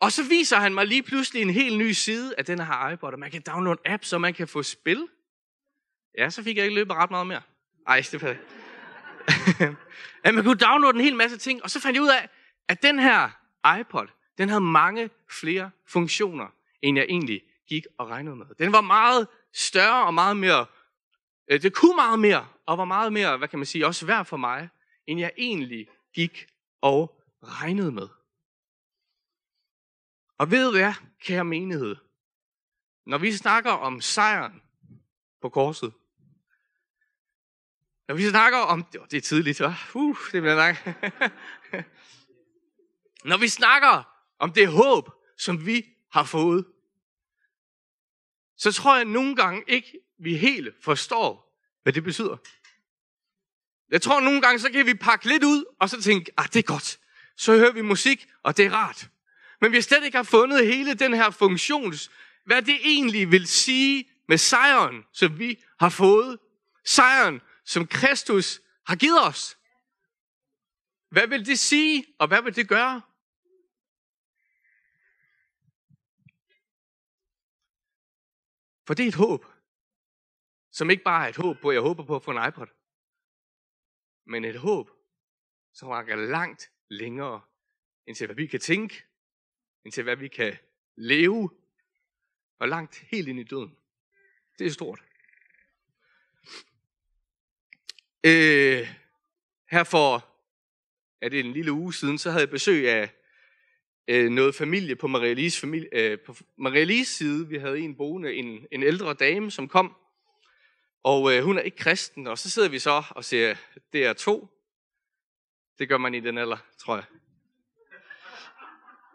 Og 0.00 0.12
så 0.12 0.28
viser 0.28 0.56
han 0.56 0.74
mig 0.74 0.86
lige 0.86 1.02
pludselig 1.02 1.42
en 1.42 1.50
helt 1.50 1.78
ny 1.78 1.92
side 1.92 2.34
af 2.38 2.44
den 2.44 2.58
her 2.58 2.90
iPod, 2.90 3.12
og 3.12 3.18
man 3.18 3.30
kan 3.30 3.42
downloade 3.46 3.80
apps, 3.84 4.08
så 4.08 4.18
man 4.18 4.34
kan 4.34 4.48
få 4.48 4.62
spil. 4.62 5.08
Ja, 6.18 6.30
så 6.30 6.42
fik 6.42 6.56
jeg 6.56 6.64
ikke 6.64 6.74
løbet 6.74 6.96
ret 6.96 7.10
meget 7.10 7.26
mere. 7.26 7.42
Ej, 7.86 8.02
det 8.12 8.22
var 8.22 8.36
at 10.24 10.34
man 10.34 10.44
kunne 10.44 10.58
downloade 10.58 10.94
en 10.94 11.04
hel 11.04 11.16
masse 11.16 11.36
ting, 11.36 11.62
og 11.62 11.70
så 11.70 11.80
fandt 11.80 11.94
jeg 11.94 12.02
ud 12.02 12.08
af, 12.08 12.28
at 12.68 12.82
den 12.82 12.98
her 12.98 13.30
iPod, 13.80 14.06
den 14.38 14.48
havde 14.48 14.60
mange 14.60 15.10
flere 15.40 15.70
funktioner, 15.86 16.46
end 16.82 16.98
jeg 16.98 17.06
egentlig 17.08 17.42
gik 17.68 17.86
og 17.98 18.08
regnede 18.08 18.36
med. 18.36 18.46
Den 18.58 18.72
var 18.72 18.80
meget 18.80 19.28
større 19.54 20.06
og 20.06 20.14
meget 20.14 20.36
mere, 20.36 20.66
øh, 21.50 21.62
det 21.62 21.74
kunne 21.74 21.96
meget 21.96 22.18
mere, 22.18 22.48
og 22.66 22.78
var 22.78 22.84
meget 22.84 23.12
mere, 23.12 23.36
hvad 23.36 23.48
kan 23.48 23.58
man 23.58 23.66
sige, 23.66 23.86
også 23.86 24.06
værd 24.06 24.24
for 24.24 24.36
mig, 24.36 24.68
end 25.06 25.20
jeg 25.20 25.30
egentlig 25.36 25.88
gik 26.14 26.46
og 26.80 27.17
regnede 27.42 27.92
med. 27.92 28.08
Og 30.38 30.50
ved 30.50 30.70
hvad, 30.70 30.92
kære 31.20 31.44
menighed? 31.44 31.96
Når 33.06 33.18
vi 33.18 33.32
snakker 33.32 33.70
om 33.70 34.00
sejren 34.00 34.62
på 35.40 35.48
korset, 35.48 35.92
når 38.08 38.14
vi 38.14 38.30
snakker 38.30 38.58
om, 38.58 38.84
det 38.84 39.14
er 39.14 39.20
tidligt, 39.20 39.60
hva'? 39.60 39.94
Uh, 39.94 40.16
det 40.32 40.42
bliver 40.42 40.54
langt. 40.54 40.84
Når 43.30 43.36
vi 43.36 43.48
snakker 43.48 44.02
om 44.38 44.52
det 44.52 44.68
håb, 44.68 45.10
som 45.38 45.66
vi 45.66 45.84
har 46.12 46.24
fået, 46.24 46.66
så 48.56 48.72
tror 48.72 48.96
jeg 48.96 49.04
nogle 49.04 49.36
gange 49.36 49.64
ikke, 49.66 50.00
vi 50.18 50.36
helt 50.36 50.84
forstår, 50.84 51.58
hvad 51.82 51.92
det 51.92 52.04
betyder. 52.04 52.36
Jeg 53.90 54.02
tror 54.02 54.20
nogle 54.20 54.42
gange, 54.42 54.60
så 54.60 54.72
kan 54.72 54.86
vi 54.86 54.94
pakke 54.94 55.28
lidt 55.28 55.44
ud, 55.44 55.64
og 55.80 55.90
så 55.90 56.02
tænke, 56.02 56.32
ah, 56.36 56.46
det 56.46 56.56
er 56.56 56.62
godt. 56.62 56.98
Så 57.38 57.56
hører 57.56 57.72
vi 57.72 57.82
musik, 57.82 58.28
og 58.42 58.56
det 58.56 58.66
er 58.66 58.70
rart. 58.70 59.10
Men 59.60 59.72
vi 59.72 59.82
slet 59.82 60.04
ikke 60.04 60.16
har 60.16 60.22
fundet 60.22 60.66
hele 60.66 60.94
den 60.94 61.14
her 61.14 61.30
funktions, 61.30 62.10
hvad 62.44 62.62
det 62.62 62.78
egentlig 62.84 63.30
vil 63.30 63.46
sige 63.46 64.10
med 64.28 64.38
sejren, 64.38 65.04
som 65.12 65.38
vi 65.38 65.64
har 65.80 65.88
fået. 65.88 66.38
Sejren, 66.84 67.40
som 67.64 67.86
Kristus 67.86 68.60
har 68.86 68.96
givet 68.96 69.26
os. 69.26 69.58
Hvad 71.10 71.26
vil 71.26 71.46
det 71.46 71.58
sige, 71.58 72.04
og 72.18 72.28
hvad 72.28 72.42
vil 72.42 72.56
det 72.56 72.68
gøre? 72.68 73.02
For 78.86 78.94
det 78.94 79.04
er 79.04 79.08
et 79.08 79.14
håb, 79.14 79.44
som 80.72 80.90
ikke 80.90 81.04
bare 81.04 81.24
er 81.24 81.28
et 81.28 81.36
håb 81.36 81.56
på, 81.60 81.68
at 81.68 81.74
jeg 81.74 81.82
håber 81.82 82.04
på 82.04 82.16
at 82.16 82.22
få 82.22 82.30
en 82.30 82.48
iPod, 82.48 82.66
men 84.26 84.44
et 84.44 84.58
håb, 84.58 84.90
som 85.74 85.88
rækker 85.88 86.16
langt 86.16 86.70
længere, 86.88 87.40
end 88.06 88.16
til 88.16 88.26
hvad 88.26 88.36
vi 88.36 88.46
kan 88.46 88.60
tænke, 88.60 89.04
end 89.84 89.92
til 89.92 90.02
hvad 90.02 90.16
vi 90.16 90.28
kan 90.28 90.56
leve, 90.96 91.50
og 92.58 92.68
langt 92.68 93.04
helt 93.10 93.28
ind 93.28 93.40
i 93.40 93.44
døden. 93.44 93.76
Det 94.58 94.66
er 94.66 94.70
stort. 94.70 95.00
Øh, 98.24 98.88
her 99.70 99.84
for, 99.84 100.28
er 101.20 101.28
det 101.28 101.40
en 101.40 101.52
lille 101.52 101.72
uge 101.72 101.94
siden, 101.94 102.18
så 102.18 102.30
havde 102.30 102.40
jeg 102.40 102.50
besøg 102.50 102.90
af 102.90 103.10
øh, 104.08 104.30
noget 104.30 104.54
familie 104.54 104.96
på 104.96 105.06
Maria 105.06 105.32
Lise, 105.32 105.60
familie, 105.60 105.88
øh, 105.92 106.18
på 106.20 106.36
Maria 106.56 106.84
Lise 106.84 107.12
side. 107.12 107.48
Vi 107.48 107.58
havde 107.58 107.78
en 107.78 107.96
boende, 107.96 108.34
en, 108.34 108.66
en 108.72 108.82
ældre 108.82 109.14
dame, 109.14 109.50
som 109.50 109.68
kom, 109.68 109.96
og 111.02 111.34
øh, 111.34 111.42
hun 111.42 111.58
er 111.58 111.62
ikke 111.62 111.76
kristen, 111.76 112.26
og 112.26 112.38
så 112.38 112.50
sidder 112.50 112.68
vi 112.68 112.78
så 112.78 113.02
og 113.10 113.24
ser 113.24 113.54
DR2. 113.96 114.57
Det 115.78 115.88
gør 115.88 115.98
man 115.98 116.14
i 116.14 116.20
den 116.20 116.38
alder, 116.38 116.56
tror 116.78 116.94
jeg. 116.94 117.04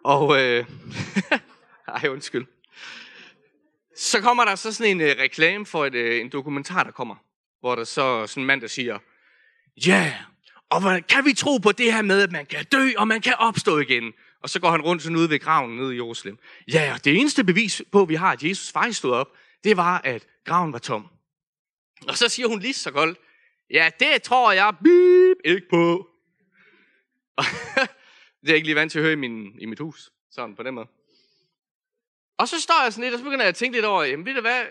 Og, 0.03 0.41
øh, 0.41 0.65
ej 2.03 2.10
undskyld. 2.10 2.46
Så 3.96 4.22
kommer 4.22 4.46
der 4.46 4.55
så 4.55 4.74
sådan 4.74 4.91
en 4.91 5.01
øh, 5.01 5.15
reklame 5.20 5.65
for 5.65 5.86
et, 5.86 5.96
øh, 5.96 6.22
en 6.22 6.29
dokumentar, 6.29 6.84
der 6.84 6.91
kommer, 6.91 7.15
hvor 7.60 7.75
der 7.75 7.84
så 7.84 8.27
sådan 8.27 8.43
en 8.43 8.48
mand, 8.48 8.62
der 8.62 8.67
siger, 8.67 9.00
ja, 9.86 9.91
yeah, 9.91 10.13
og 10.70 11.08
kan 11.10 11.25
vi 11.25 11.34
tro 11.34 11.58
på 11.58 11.72
det 11.72 11.93
her 11.93 12.01
med, 12.01 12.22
at 12.22 12.32
man 12.32 12.46
kan 12.46 12.65
dø, 12.65 12.91
og 12.98 13.08
man 13.08 13.22
kan 13.22 13.34
opstå 13.38 13.79
igen? 13.79 14.13
Og 14.41 14.50
så 14.50 14.60
går 14.60 14.72
han 14.72 14.82
rundt 14.82 15.01
sådan 15.01 15.15
ude 15.17 15.29
ved 15.29 15.39
graven 15.39 15.75
nede 15.75 15.93
i 15.93 15.98
Jerusalem. 15.98 16.38
Ja, 16.74 16.93
og 16.93 17.05
det 17.05 17.20
eneste 17.20 17.43
bevis 17.43 17.82
på, 17.91 18.01
at 18.01 18.10
vi 18.10 18.15
har, 18.15 18.32
at 18.32 18.43
Jesus 18.43 18.72
faktisk 18.72 19.00
stod 19.00 19.12
op, 19.12 19.27
det 19.63 19.77
var, 19.77 20.01
at 20.03 20.27
graven 20.46 20.74
var 20.74 20.79
tom. 20.79 21.08
Og 22.08 22.17
så 22.17 22.29
siger 22.29 22.48
hun 22.48 22.60
lige 22.60 22.74
så 22.74 22.91
godt, 22.91 23.17
ja, 23.70 23.91
det 24.00 24.24
tror 24.24 24.51
jeg 24.51 24.74
bip, 24.84 25.38
ikke 25.46 25.67
på. 25.70 26.12
det 28.41 28.49
er 28.49 28.51
jeg 28.51 28.55
ikke 28.55 28.67
lige 28.67 28.75
vant 28.75 28.91
til 28.91 28.99
at 28.99 29.03
høre 29.03 29.13
i, 29.13 29.15
min, 29.15 29.59
i 29.59 29.65
mit 29.65 29.79
hus. 29.79 30.11
Sådan 30.29 30.55
på 30.55 30.63
den 30.63 30.73
måde. 30.73 30.87
Og 32.37 32.47
så 32.47 32.61
står 32.61 32.83
jeg 32.83 32.93
sådan 32.93 33.03
lidt, 33.03 33.13
og 33.13 33.19
så 33.19 33.23
begynder 33.23 33.45
jeg 33.45 33.49
at 33.49 33.55
tænke 33.55 33.77
lidt 33.77 33.85
over, 33.85 34.03
jamen 34.03 34.25
ved 34.25 34.33
du 34.33 34.41
hvad, 34.41 34.65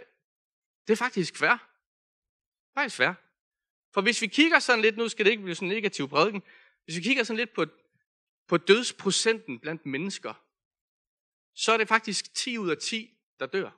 det 0.86 0.92
er 0.92 0.96
faktisk 0.96 1.36
fair. 1.36 1.68
Faktisk 2.74 2.96
fair. 2.96 3.12
For 3.94 4.00
hvis 4.00 4.22
vi 4.22 4.26
kigger 4.26 4.58
sådan 4.58 4.82
lidt, 4.82 4.96
nu 4.96 5.08
skal 5.08 5.24
det 5.24 5.30
ikke 5.30 5.42
blive 5.42 5.54
sådan 5.54 5.68
en 5.68 5.74
negativ 5.74 6.08
prædiken, 6.08 6.42
hvis 6.84 6.96
vi 6.96 7.02
kigger 7.02 7.24
sådan 7.24 7.38
lidt 7.38 7.52
på, 7.52 7.66
på 8.48 8.56
dødsprocenten 8.56 9.58
blandt 9.58 9.86
mennesker, 9.86 10.34
så 11.54 11.72
er 11.72 11.76
det 11.76 11.88
faktisk 11.88 12.34
10 12.34 12.58
ud 12.58 12.70
af 12.70 12.78
10, 12.78 13.14
der 13.40 13.46
dør. 13.46 13.70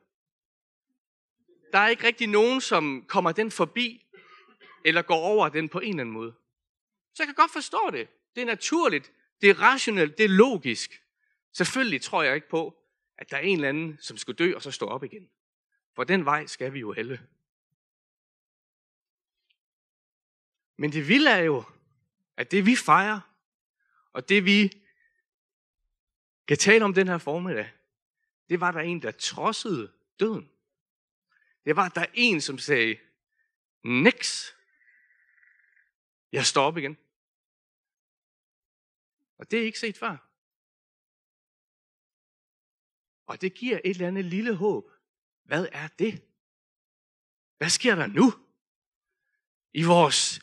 Der 1.73 1.79
er 1.79 1.89
ikke 1.89 2.07
rigtig 2.07 2.27
nogen, 2.27 2.61
som 2.61 3.05
kommer 3.09 3.33
den 3.33 3.51
forbi, 3.51 4.07
eller 4.85 5.03
går 5.03 5.19
over 5.19 5.49
den 5.49 5.69
på 5.69 5.81
en 5.81 5.89
eller 5.89 6.01
anden 6.01 6.13
måde. 6.13 6.35
Så 7.15 7.23
jeg 7.23 7.27
kan 7.27 7.35
godt 7.35 7.53
forstå 7.53 7.91
det. 7.93 8.09
Det 8.35 8.43
er 8.43 8.47
naturligt, 8.47 9.13
det 9.41 9.51
er 9.51 9.61
rationelt, 9.61 10.19
det 10.19 10.25
er 10.25 10.29
logisk. 10.29 11.03
Selvfølgelig 11.53 12.03
tror 12.03 12.23
jeg 12.23 12.35
ikke 12.35 12.49
på, 12.49 12.81
at 13.19 13.31
der 13.31 13.37
er 13.37 13.41
en 13.41 13.57
eller 13.57 13.69
anden, 13.69 13.99
som 14.01 14.17
skulle 14.17 14.37
dø 14.37 14.55
og 14.55 14.63
så 14.63 14.71
stå 14.71 14.87
op 14.87 15.05
igen. 15.05 15.31
For 15.95 16.05
den 16.05 16.25
vej 16.25 16.47
skal 16.47 16.73
vi 16.73 16.81
jo 16.81 16.93
alle. 16.93 17.29
Men 20.77 20.93
det 20.93 21.09
vilde 21.09 21.31
er 21.31 21.43
jo, 21.43 21.65
at 22.37 22.51
det 22.51 22.67
vi 22.67 22.77
fejrer, 22.77 23.21
og 24.13 24.29
det 24.29 24.45
vi 24.45 24.85
kan 26.49 26.59
tale 26.59 26.85
om 26.85 26.95
den 26.95 27.09
her 27.09 27.19
formiddag, 27.19 27.71
det 28.49 28.61
var 28.61 28.71
der 28.71 28.81
en, 28.81 29.03
der 29.03 29.11
trodsede 29.11 29.93
døden. 30.21 30.51
Det 31.65 31.77
var 31.77 31.89
der 31.89 32.07
en, 32.15 32.41
som 32.41 32.59
sagde, 32.59 32.99
niks, 33.85 34.55
jeg 36.33 36.47
står 36.47 36.63
op 36.63 36.79
igen. 36.79 36.99
Og 39.39 39.51
det 39.51 39.59
er 39.59 39.65
ikke 39.65 39.79
set 39.79 39.99
før. 39.99 40.17
Og 43.27 43.41
det 43.41 43.55
giver 43.55 43.81
et 43.85 43.91
eller 43.91 44.09
andet 44.09 44.25
lille 44.25 44.55
håb. 44.55 44.91
Hvad 45.45 45.69
er 45.73 45.89
det? 45.89 46.23
Hvad 47.59 47.69
sker 47.69 47.95
der 47.95 48.07
nu? 48.07 48.33
I 49.73 49.83
vores 49.83 50.41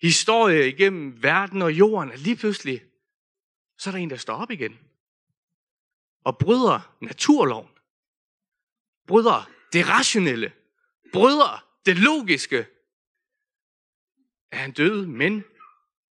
historie 0.00 0.68
igennem 0.68 1.22
verden 1.22 1.62
og 1.62 1.72
jorden, 1.72 2.12
at 2.12 2.18
lige 2.18 2.36
pludselig, 2.36 2.84
så 3.78 3.90
er 3.90 3.92
der 3.92 3.98
en, 3.98 4.10
der 4.10 4.16
står 4.16 4.34
op 4.34 4.50
igen. 4.50 4.78
Og 6.24 6.38
bryder 6.38 6.96
naturloven. 7.00 7.68
Bryder 9.06 9.50
det 9.72 9.88
rationelle. 9.88 10.52
Bryder 11.12 11.80
det 11.86 11.98
logiske. 11.98 12.66
At 14.50 14.58
han 14.58 14.72
døde, 14.72 15.08
men 15.08 15.44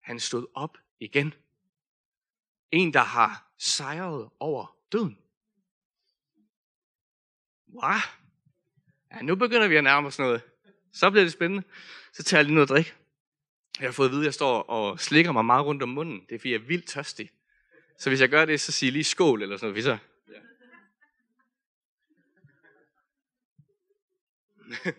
han 0.00 0.20
stod 0.20 0.46
op 0.54 0.78
igen. 1.00 1.34
En, 2.70 2.94
der 2.94 3.00
har 3.00 3.52
sejret 3.58 4.28
over 4.40 4.76
døden. 4.92 5.18
Wow. 7.74 7.90
Ja, 9.12 9.22
nu 9.22 9.34
begynder 9.34 9.68
vi 9.68 9.76
at 9.76 9.84
nærme 9.84 10.08
os 10.08 10.18
noget. 10.18 10.42
Så 10.92 11.10
bliver 11.10 11.24
det 11.24 11.32
spændende. 11.32 11.62
Så 12.12 12.22
tager 12.22 12.38
jeg 12.38 12.44
lige 12.44 12.54
noget 12.54 12.66
at 12.66 12.74
drikke. 12.74 12.94
Jeg 13.80 13.86
har 13.86 13.92
fået 13.92 14.06
at 14.06 14.12
vide, 14.12 14.20
at 14.20 14.24
jeg 14.24 14.34
står 14.34 14.62
og 14.62 15.00
slikker 15.00 15.32
mig 15.32 15.44
meget 15.44 15.66
rundt 15.66 15.82
om 15.82 15.88
munden. 15.88 16.20
Det 16.28 16.34
er 16.34 16.38
fordi, 16.38 16.52
jeg 16.52 16.60
er 16.60 16.66
vildt 16.66 16.86
tørstig. 16.86 17.30
Så 17.98 18.10
hvis 18.10 18.20
jeg 18.20 18.28
gør 18.28 18.44
det, 18.44 18.60
så 18.60 18.72
siger 18.72 18.92
lige 18.92 19.04
skål 19.04 19.42
eller 19.42 19.56
sådan 19.56 19.70
noget. 19.70 19.84
Så... 19.84 19.98
Ja. 24.84 24.92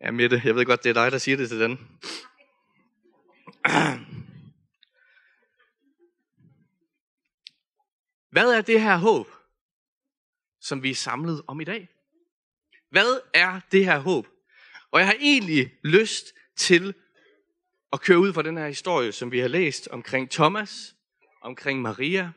ja, 0.00 0.10
Mette, 0.10 0.42
jeg 0.44 0.54
ved 0.54 0.64
godt, 0.64 0.84
det 0.84 0.90
er 0.90 0.94
dig, 0.94 1.12
der 1.12 1.18
siger 1.18 1.36
det 1.36 1.48
til 1.48 1.60
den. 1.60 1.88
Hvad 8.30 8.52
er 8.52 8.60
det 8.60 8.80
her 8.80 8.96
håb, 8.96 9.26
som 10.60 10.82
vi 10.82 10.90
er 10.90 10.94
samlet 10.94 11.42
om 11.46 11.60
i 11.60 11.64
dag? 11.64 11.88
Hvad 12.90 13.20
er 13.34 13.60
det 13.72 13.84
her 13.84 13.98
håb? 13.98 14.26
Og 14.90 15.00
jeg 15.00 15.06
har 15.06 15.16
egentlig 15.20 15.78
lyst 15.84 16.34
til 16.56 16.94
at 17.92 18.00
køre 18.00 18.18
ud 18.18 18.32
fra 18.32 18.42
den 18.42 18.56
her 18.56 18.66
historie, 18.66 19.12
som 19.12 19.32
vi 19.32 19.38
har 19.38 19.48
læst 19.48 19.88
omkring 19.88 20.30
Thomas, 20.30 20.96
omkring 21.42 21.82
Maria, 21.82 22.32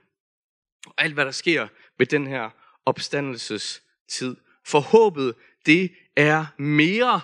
og 0.85 0.93
alt 0.97 1.13
hvad 1.13 1.25
der 1.25 1.31
sker 1.31 1.67
ved 1.97 2.05
den 2.05 2.27
her 2.27 2.49
opstandelsestid. 2.85 4.35
For 4.65 4.79
håbet, 4.79 5.35
det 5.65 5.95
er 6.15 6.45
mere 6.61 7.21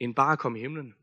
end 0.00 0.14
bare 0.14 0.32
at 0.32 0.38
komme 0.38 0.58
i 0.58 0.62
himlen. 0.62 0.94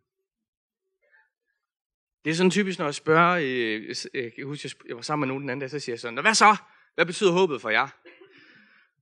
Det 2.25 2.31
er 2.31 2.35
sådan 2.35 2.51
typisk, 2.51 2.79
når 2.79 2.85
jeg 2.85 2.95
spørger, 2.95 3.35
øh, 3.35 3.95
øh 4.13 4.23
jeg 4.23 4.33
kan 4.33 4.45
huske, 4.45 4.71
jeg 4.87 4.95
var 4.95 5.01
sammen 5.01 5.27
med 5.27 5.27
nogen 5.27 5.41
den 5.41 5.49
anden 5.49 5.59
dag, 5.59 5.69
så 5.69 5.79
siger 5.79 5.93
jeg 5.93 5.99
sådan, 5.99 6.21
hvad 6.21 6.33
så? 6.33 6.55
Hvad 6.95 7.05
betyder 7.05 7.31
håbet 7.31 7.61
for 7.61 7.69
jer? 7.69 7.87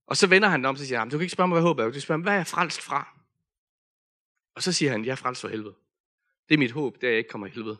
Og 0.07 0.17
så 0.17 0.27
vender 0.27 0.47
han 0.47 0.65
om, 0.65 0.75
så 0.75 0.85
siger 0.85 0.99
han, 0.99 1.09
du 1.09 1.17
kan 1.17 1.21
ikke 1.21 1.31
spørge 1.31 1.47
mig, 1.47 1.55
hvad 1.55 1.61
håbet 1.61 1.81
er, 1.81 1.85
du 1.85 1.91
kan 1.91 2.01
spørge 2.01 2.17
mig, 2.17 2.23
hvad 2.23 2.33
er 2.33 2.37
jeg 2.37 2.47
frelst 2.47 2.81
fra? 2.81 3.17
Og 4.55 4.63
så 4.63 4.71
siger 4.71 4.91
han, 4.91 5.05
jeg 5.05 5.11
er 5.11 5.15
frelst 5.15 5.41
for 5.41 5.47
helvede. 5.47 5.75
Det 6.49 6.53
er 6.53 6.59
mit 6.59 6.71
håb, 6.71 6.95
det 6.95 7.03
er, 7.03 7.07
at 7.07 7.11
jeg 7.11 7.17
ikke 7.17 7.29
kommer 7.29 7.47
i 7.47 7.49
helvede. 7.49 7.77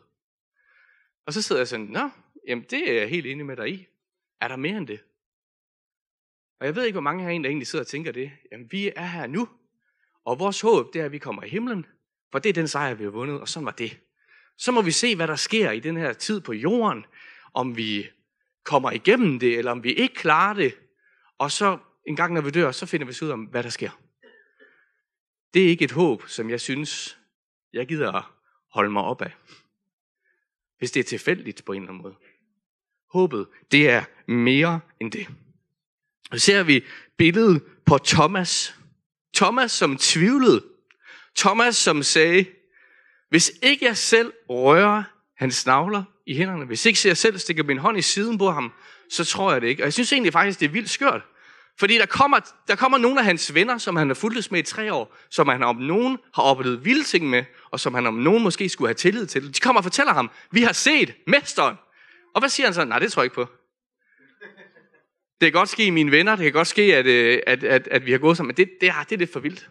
Og 1.26 1.32
så 1.32 1.42
sidder 1.42 1.60
jeg 1.60 1.68
sådan, 1.68 1.86
nå, 1.86 2.10
jamen 2.48 2.64
det 2.70 2.90
er 2.90 3.00
jeg 3.00 3.08
helt 3.08 3.26
enig 3.26 3.46
med 3.46 3.56
dig 3.56 3.68
i. 3.68 3.86
Er 4.40 4.48
der 4.48 4.56
mere 4.56 4.76
end 4.76 4.86
det? 4.86 5.00
Og 6.60 6.66
jeg 6.66 6.76
ved 6.76 6.84
ikke, 6.84 6.94
hvor 6.94 7.00
mange 7.00 7.24
herinde, 7.24 7.44
der 7.44 7.50
egentlig 7.50 7.66
sidder 7.66 7.82
og 7.82 7.86
tænker 7.86 8.12
det. 8.12 8.32
Jamen, 8.52 8.72
vi 8.72 8.92
er 8.96 9.06
her 9.06 9.26
nu, 9.26 9.48
og 10.24 10.38
vores 10.38 10.60
håb, 10.60 10.92
det 10.92 11.00
er, 11.00 11.04
at 11.04 11.12
vi 11.12 11.18
kommer 11.18 11.42
i 11.42 11.48
himlen, 11.48 11.86
for 12.32 12.38
det 12.38 12.48
er 12.48 12.52
den 12.52 12.68
sejr, 12.68 12.94
vi 12.94 13.04
har 13.04 13.10
vundet, 13.10 13.40
og 13.40 13.48
sådan 13.48 13.66
var 13.66 13.72
det. 13.72 14.00
Så 14.58 14.72
må 14.72 14.82
vi 14.82 14.90
se, 14.90 15.16
hvad 15.16 15.28
der 15.28 15.36
sker 15.36 15.70
i 15.70 15.80
den 15.80 15.96
her 15.96 16.12
tid 16.12 16.40
på 16.40 16.52
jorden, 16.52 17.04
om 17.54 17.76
vi 17.76 18.10
kommer 18.64 18.90
igennem 18.90 19.38
det, 19.38 19.58
eller 19.58 19.70
om 19.70 19.84
vi 19.84 19.92
ikke 19.92 20.14
klarer 20.14 20.54
det, 20.54 20.74
og 21.38 21.50
så 21.50 21.78
en 22.06 22.16
gang, 22.16 22.34
når 22.34 22.40
vi 22.40 22.50
dør, 22.50 22.72
så 22.72 22.86
finder 22.86 23.06
vi 23.06 23.14
ud 23.22 23.30
af, 23.30 23.38
hvad 23.38 23.62
der 23.62 23.68
sker. 23.68 23.90
Det 25.54 25.64
er 25.64 25.68
ikke 25.68 25.84
et 25.84 25.92
håb, 25.92 26.28
som 26.28 26.50
jeg 26.50 26.60
synes, 26.60 27.18
jeg 27.72 27.86
gider 27.86 28.12
at 28.12 28.24
holde 28.72 28.90
mig 28.90 29.02
op 29.02 29.22
af. 29.22 29.32
Hvis 30.78 30.90
det 30.90 31.00
er 31.00 31.04
tilfældigt 31.04 31.64
på 31.64 31.72
en 31.72 31.82
eller 31.82 31.90
anden 31.90 32.02
måde. 32.02 32.14
Håbet, 33.12 33.46
det 33.70 33.90
er 33.90 34.04
mere 34.26 34.80
end 35.00 35.12
det. 35.12 35.28
Og 36.30 36.40
ser 36.40 36.62
vi 36.62 36.84
billedet 37.16 37.62
på 37.86 37.98
Thomas. 37.98 38.74
Thomas, 39.34 39.72
som 39.72 39.96
tvivlede. 39.96 40.64
Thomas, 41.36 41.76
som 41.76 42.02
sagde, 42.02 42.46
hvis 43.32 43.52
ikke 43.62 43.84
jeg 43.84 43.96
selv 43.96 44.32
rører 44.48 45.02
hans 45.36 45.66
navler 45.66 46.04
i 46.26 46.36
hænderne, 46.36 46.64
hvis 46.64 46.86
ikke 46.86 47.00
jeg 47.04 47.16
selv 47.16 47.38
stikker 47.38 47.64
min 47.64 47.78
hånd 47.78 47.98
i 47.98 48.02
siden 48.02 48.38
på 48.38 48.50
ham, 48.50 48.72
så 49.10 49.24
tror 49.24 49.52
jeg 49.52 49.60
det 49.60 49.68
ikke. 49.68 49.82
Og 49.82 49.84
jeg 49.84 49.92
synes 49.92 50.12
egentlig 50.12 50.32
faktisk, 50.32 50.60
det 50.60 50.66
er 50.66 50.70
vildt 50.70 50.90
skørt. 50.90 51.22
Fordi 51.78 51.98
der 51.98 52.06
kommer, 52.06 52.40
der 52.68 52.76
kommer 52.76 52.98
nogle 52.98 53.18
af 53.18 53.24
hans 53.24 53.54
venner, 53.54 53.78
som 53.78 53.96
han 53.96 54.08
har 54.08 54.14
fulgt 54.14 54.52
med 54.52 54.60
i 54.60 54.62
tre 54.62 54.92
år, 54.92 55.16
som 55.30 55.48
han 55.48 55.62
om 55.62 55.76
nogen 55.76 56.18
har 56.34 56.42
oplevet 56.42 56.84
vilde 56.84 57.04
ting 57.04 57.30
med, 57.30 57.44
og 57.70 57.80
som 57.80 57.94
han 57.94 58.06
om 58.06 58.14
nogen 58.14 58.42
måske 58.42 58.68
skulle 58.68 58.88
have 58.88 58.94
tillid 58.94 59.26
til. 59.26 59.54
De 59.54 59.60
kommer 59.60 59.80
og 59.80 59.84
fortæller 59.84 60.12
ham, 60.12 60.30
vi 60.50 60.62
har 60.62 60.72
set 60.72 61.14
mesteren. 61.26 61.76
Og 62.34 62.40
hvad 62.40 62.48
siger 62.48 62.66
han 62.66 62.74
så? 62.74 62.84
Nej, 62.84 62.98
det 62.98 63.12
tror 63.12 63.22
jeg 63.22 63.26
ikke 63.26 63.34
på. 63.34 63.46
Det 65.40 65.52
kan 65.52 65.52
godt 65.52 65.68
ske, 65.68 65.90
mine 65.90 66.10
venner, 66.10 66.36
det 66.36 66.42
kan 66.42 66.52
godt 66.52 66.68
ske, 66.68 66.96
at, 66.96 67.06
øh, 67.06 67.40
at, 67.46 67.64
at, 67.64 67.88
at 67.88 68.06
vi 68.06 68.10
har 68.12 68.18
gået 68.18 68.36
sammen, 68.36 68.48
men 68.48 68.56
det, 68.56 68.70
det, 68.80 68.88
er, 68.88 69.02
det 69.02 69.12
er 69.12 69.18
lidt 69.18 69.32
for 69.32 69.40
vildt. 69.40 69.70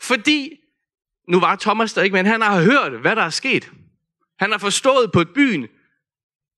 Fordi, 0.00 0.60
nu 1.28 1.40
var 1.40 1.56
Thomas 1.56 1.92
der 1.92 2.02
ikke, 2.02 2.14
men 2.14 2.26
han 2.26 2.40
har 2.40 2.62
hørt, 2.62 3.00
hvad 3.00 3.16
der 3.16 3.22
er 3.22 3.30
sket. 3.30 3.72
Han 4.38 4.50
har 4.50 4.58
forstået 4.58 5.12
på 5.12 5.20
et 5.20 5.34
byen, 5.34 5.68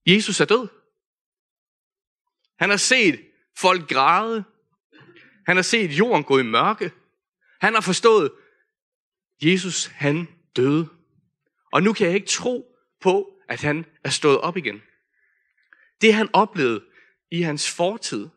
Jesus 0.07 0.41
er 0.41 0.45
død. 0.45 0.69
Han 2.59 2.71
har 2.71 2.77
set 2.77 3.21
folk 3.57 3.89
græde. 3.89 4.45
Han 5.47 5.57
har 5.57 5.62
set 5.62 5.91
jorden 5.99 6.25
gå 6.25 6.39
i 6.39 6.43
mørke. 6.43 6.93
Han 7.61 7.75
har 7.75 7.81
forstået, 7.81 8.33
Jesus 9.43 9.87
han 9.87 10.29
døde. 10.57 10.89
Og 11.73 11.83
nu 11.83 11.93
kan 11.93 12.07
jeg 12.07 12.15
ikke 12.15 12.27
tro 12.27 12.77
på, 13.00 13.33
at 13.49 13.61
han 13.61 13.87
er 14.05 14.11
stået 14.11 14.41
op 14.41 14.57
igen. 14.57 14.83
Det 16.00 16.15
han 16.15 16.29
oplevede 16.33 16.85
i 17.31 17.43
hans 17.43 17.71
fortid, 17.71 18.29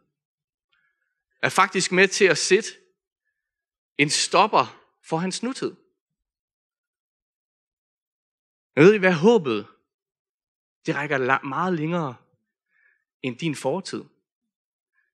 er 1.41 1.49
faktisk 1.49 1.91
med 1.91 2.07
til 2.07 2.25
at 2.25 2.37
sætte 2.37 2.69
en 3.97 4.09
stopper 4.09 4.79
for 5.05 5.17
hans 5.17 5.43
nutid. 5.43 5.71
Men 8.75 8.85
ved 8.85 8.93
I 8.93 8.97
hvad 8.97 9.13
håbet? 9.13 9.65
Det 10.85 10.95
rækker 10.95 11.45
meget 11.45 11.73
længere 11.73 12.15
end 13.21 13.37
din 13.37 13.55
fortid. 13.55 14.03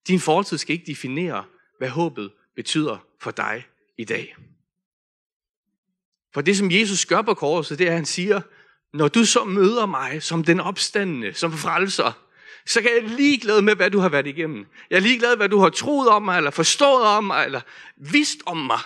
Din 0.08 0.20
fortid 0.20 0.58
skal 0.58 0.74
ikke 0.74 0.92
definere, 0.92 1.46
hvad 1.78 1.90
håbet 1.90 2.32
betyder 2.56 2.98
for 3.20 3.32
dig 3.32 3.68
i 3.98 4.04
dag. 4.04 4.36
For 6.34 6.42
det, 6.42 6.58
som 6.58 6.72
Jesus 6.72 7.06
gør 7.06 7.22
på 7.22 7.34
korset, 7.34 7.80
det 7.80 7.88
er, 7.88 7.92
at 7.92 7.96
han 7.96 8.06
siger, 8.06 8.42
når 8.94 9.08
du 9.08 9.26
så 9.26 9.44
møder 9.44 9.86
mig 9.86 10.24
som 10.24 10.44
den 10.44 10.60
opstandende, 10.60 11.34
som 11.34 11.52
frelser, 11.52 12.12
så 12.66 12.82
kan 12.82 12.92
jeg 12.96 13.04
ligeglad 13.04 13.62
med, 13.62 13.76
hvad 13.76 13.92
du 13.92 14.00
har 14.00 14.10
været 14.10 14.28
igennem. 14.28 14.66
Jeg 14.90 14.96
er 14.96 15.00
ligeglad, 15.00 15.38
hvad 15.38 15.50
du 15.50 15.60
har 15.60 15.70
troet 15.70 16.10
om 16.10 16.22
mig, 16.22 16.38
eller 16.38 16.52
forstået 16.52 17.04
om 17.04 17.24
mig, 17.24 17.46
eller 17.46 17.62
vidst 17.98 18.40
om 18.46 18.58
mig. 18.58 18.80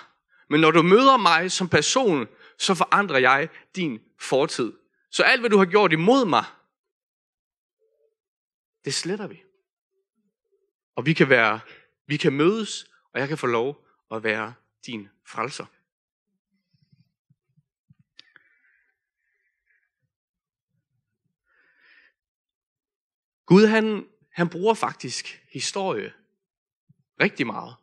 Men 0.49 0.61
når 0.61 0.71
du 0.71 0.81
møder 0.81 1.17
mig 1.17 1.51
som 1.51 1.69
person, 1.69 2.27
så 2.57 2.75
forandrer 2.75 3.17
jeg 3.17 3.49
din 3.75 3.99
fortid. 4.19 4.73
Så 5.09 5.23
alt, 5.23 5.41
hvad 5.41 5.49
du 5.49 5.57
har 5.57 5.65
gjort 5.65 5.93
imod 5.93 6.25
mig, 6.25 6.45
det 8.85 8.93
sletter 8.93 9.27
vi. 9.27 9.43
Og 10.95 11.05
vi 11.05 11.13
kan 11.13 11.29
være, 11.29 11.59
vi 12.07 12.17
kan 12.17 12.33
mødes, 12.33 12.85
og 13.13 13.19
jeg 13.19 13.27
kan 13.27 13.37
få 13.37 13.47
lov 13.47 13.87
at 14.11 14.23
være 14.23 14.53
din 14.85 15.09
frelser. 15.25 15.65
Gud 23.45 23.65
han, 23.65 24.07
han 24.31 24.49
bruger 24.49 24.73
faktisk 24.73 25.43
historie 25.49 26.13
rigtig 27.21 27.47
meget. 27.47 27.75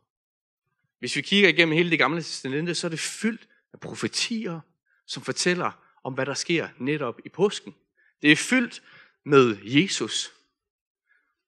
Hvis 0.99 1.15
vi 1.15 1.21
kigger 1.21 1.49
igennem 1.49 1.75
hele 1.75 1.89
det 1.89 1.99
gamle 1.99 2.21
testamente, 2.21 2.75
så 2.75 2.87
er 2.87 2.89
det 2.89 2.99
fyldt 2.99 3.47
af 3.73 3.79
profetier, 3.79 4.59
som 5.07 5.23
fortæller 5.23 5.71
om, 6.03 6.13
hvad 6.13 6.25
der 6.25 6.33
sker 6.33 6.67
netop 6.77 7.19
i 7.25 7.29
påsken. 7.29 7.75
Det 8.21 8.31
er 8.31 8.35
fyldt 8.35 8.81
med 9.25 9.57
Jesus. 9.63 10.31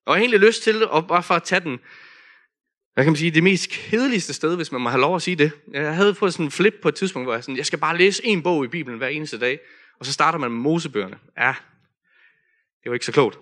Og 0.06 0.13
jeg 0.13 0.20
har 0.20 0.22
egentlig 0.22 0.39
lyst 0.39 0.63
til, 0.63 0.84
at 0.84 1.08
bare 1.08 1.24
for 1.24 1.34
at 1.34 1.44
tage 1.44 1.62
den, 1.62 1.80
hvad 2.94 3.03
kan 3.03 3.12
man 3.12 3.18
sige, 3.18 3.32
det 3.32 3.44
mest 3.44 3.70
kedeligste 3.70 4.34
sted, 4.34 4.56
hvis 4.56 4.72
man 4.72 4.82
må 4.82 4.89
have 4.89 5.01
lov 5.01 5.15
at 5.15 5.22
sige 5.22 5.36
det. 5.36 5.51
Jeg 5.72 5.96
havde 5.96 6.15
fået 6.15 6.34
sådan 6.34 6.46
en 6.46 6.51
flip 6.51 6.75
på 6.82 6.89
et 6.89 6.96
tidspunkt, 6.96 7.25
hvor 7.25 7.34
jeg 7.34 7.44
sådan, 7.44 7.58
jeg 7.58 7.65
skal 7.65 7.80
bare 7.80 7.98
læse 7.98 8.25
en 8.25 8.44
bog 8.44 8.65
i 8.65 8.68
Bibelen 8.68 8.98
hver 8.98 9.08
eneste 9.08 9.39
dag, 9.39 9.60
og 10.00 10.06
så 10.06 10.13
starter 10.13 10.39
man 10.39 10.51
med 10.51 10.60
Mosebøgerne. 10.60 11.20
Ja, 11.38 11.56
det 12.84 12.89
var 12.89 12.94
ikke 12.94 13.06
så 13.06 13.12
klogt. 13.12 13.39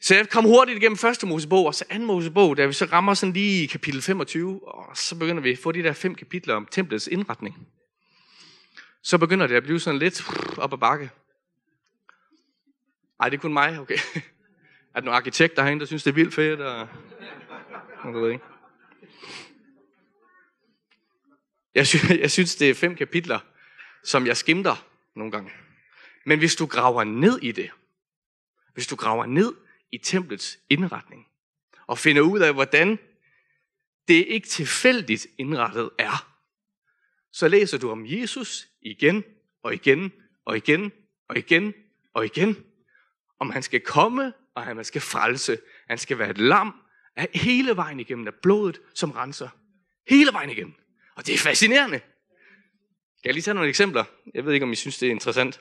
Så 0.00 0.14
jeg 0.14 0.28
kom 0.28 0.44
hurtigt 0.44 0.78
igennem 0.78 0.96
første 0.96 1.26
Mosebog, 1.26 1.66
og 1.66 1.74
så 1.74 1.84
anden 1.90 2.06
Mosebog, 2.06 2.56
da 2.56 2.66
vi 2.66 2.72
så 2.72 2.84
rammer 2.84 3.14
sådan 3.14 3.32
lige 3.32 3.62
i 3.62 3.66
kapitel 3.66 4.02
25, 4.02 4.68
og 4.68 4.96
så 4.96 5.18
begynder 5.18 5.42
vi 5.42 5.52
at 5.52 5.58
få 5.58 5.72
de 5.72 5.82
der 5.82 5.92
fem 5.92 6.14
kapitler 6.14 6.54
om 6.54 6.68
templets 6.70 7.06
indretning. 7.06 7.68
Så 9.02 9.18
begynder 9.18 9.46
det 9.46 9.54
at 9.54 9.62
blive 9.62 9.80
sådan 9.80 9.98
lidt 9.98 10.22
op 10.58 10.72
ad 10.72 10.78
bakke. 10.78 11.10
Ej, 13.20 13.28
det 13.28 13.36
er 13.36 13.40
kun 13.40 13.52
mig, 13.52 13.80
okay. 13.80 13.98
Er 14.94 15.00
der 15.00 15.04
nogle 15.04 15.16
arkitekter 15.16 15.62
herinde, 15.62 15.80
der 15.80 15.86
synes, 15.86 16.02
det 16.02 16.10
er 16.10 16.14
vildt 16.14 16.34
fedt? 16.34 16.60
Og... 16.60 16.88
Jeg 18.04 18.14
ved 18.14 18.30
ikke. 18.30 18.44
Jeg 21.74 21.86
synes, 21.86 22.10
jeg 22.24 22.30
synes, 22.30 22.56
det 22.56 22.70
er 22.70 22.74
fem 22.74 22.96
kapitler, 22.96 23.38
som 24.04 24.26
jeg 24.26 24.36
skimter 24.36 24.86
nogle 25.14 25.32
gange. 25.32 25.50
Men 26.26 26.38
hvis 26.38 26.56
du 26.56 26.66
graver 26.66 27.04
ned 27.04 27.38
i 27.42 27.52
det, 27.52 27.70
hvis 28.74 28.86
du 28.86 28.96
graver 28.96 29.26
ned 29.26 29.54
i 29.92 29.98
templets 29.98 30.58
indretning, 30.70 31.26
og 31.86 31.98
finder 31.98 32.22
ud 32.22 32.40
af, 32.40 32.54
hvordan 32.54 32.98
det 34.08 34.26
ikke 34.28 34.48
tilfældigt 34.48 35.26
indrettet 35.38 35.90
er, 35.98 36.37
så 37.38 37.48
læser 37.48 37.78
du 37.78 37.90
om 37.90 38.06
Jesus 38.06 38.68
igen 38.82 39.24
og 39.62 39.74
igen 39.74 40.12
og 40.44 40.56
igen 40.56 40.92
og 41.28 41.38
igen 41.38 41.74
og 42.14 42.24
igen. 42.24 42.56
Om 43.40 43.50
han 43.50 43.62
skal 43.62 43.80
komme, 43.80 44.32
og 44.54 44.64
han 44.64 44.84
skal 44.84 45.00
frelse. 45.00 45.58
Han 45.88 45.98
skal 45.98 46.18
være 46.18 46.30
et 46.30 46.38
lam 46.38 46.74
af 47.16 47.28
hele 47.34 47.76
vejen 47.76 48.00
igennem 48.00 48.26
af 48.26 48.34
blodet, 48.42 48.80
som 48.94 49.10
renser. 49.10 49.48
Hele 50.08 50.32
vejen 50.32 50.50
igennem. 50.50 50.74
Og 51.14 51.26
det 51.26 51.34
er 51.34 51.38
fascinerende. 51.38 51.98
Kan 51.98 53.24
jeg 53.24 53.34
lige 53.34 53.42
tage 53.42 53.54
nogle 53.54 53.68
eksempler? 53.68 54.04
Jeg 54.34 54.44
ved 54.46 54.52
ikke, 54.52 54.64
om 54.64 54.72
I 54.72 54.76
synes, 54.76 54.98
det 54.98 55.06
er 55.06 55.10
interessant. 55.10 55.60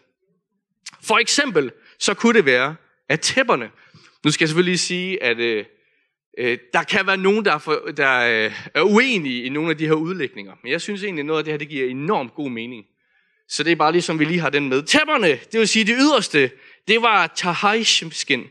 For 1.01 1.17
eksempel, 1.17 1.71
så 1.99 2.13
kunne 2.13 2.37
det 2.37 2.45
være, 2.45 2.75
at 3.09 3.21
tæpperne, 3.21 3.71
nu 4.23 4.31
skal 4.31 4.45
jeg 4.45 4.49
selvfølgelig 4.49 4.79
sige, 4.79 5.23
at 5.23 5.39
øh, 5.39 5.57
øh, 5.57 5.65
Øh, 6.37 6.57
der 6.73 6.83
kan 6.83 7.07
være 7.07 7.17
nogen, 7.17 7.45
der, 7.45 7.53
er, 7.53 7.57
for, 7.57 7.83
der 7.97 8.19
øh, 8.19 8.53
er 8.73 8.81
uenige 8.81 9.43
i 9.43 9.49
nogle 9.49 9.69
af 9.69 9.77
de 9.77 9.87
her 9.87 9.93
udlægninger. 9.93 10.53
Men 10.63 10.71
jeg 10.71 10.81
synes 10.81 11.03
egentlig, 11.03 11.21
at 11.21 11.25
noget 11.25 11.39
af 11.39 11.43
det 11.43 11.53
her, 11.53 11.57
det 11.57 11.69
giver 11.69 11.89
enormt 11.89 12.33
god 12.33 12.49
mening. 12.49 12.85
Så 13.49 13.63
det 13.63 13.71
er 13.71 13.75
bare 13.75 13.91
ligesom, 13.91 14.19
vi 14.19 14.25
lige 14.25 14.39
har 14.39 14.49
den 14.49 14.69
med. 14.69 14.83
Tæpperne, 14.83 15.27
det 15.27 15.59
vil 15.59 15.67
sige 15.67 15.85
det 15.85 15.95
yderste, 15.99 16.51
det 16.87 17.01
var 17.01 17.27
tahajskin. 17.27 18.47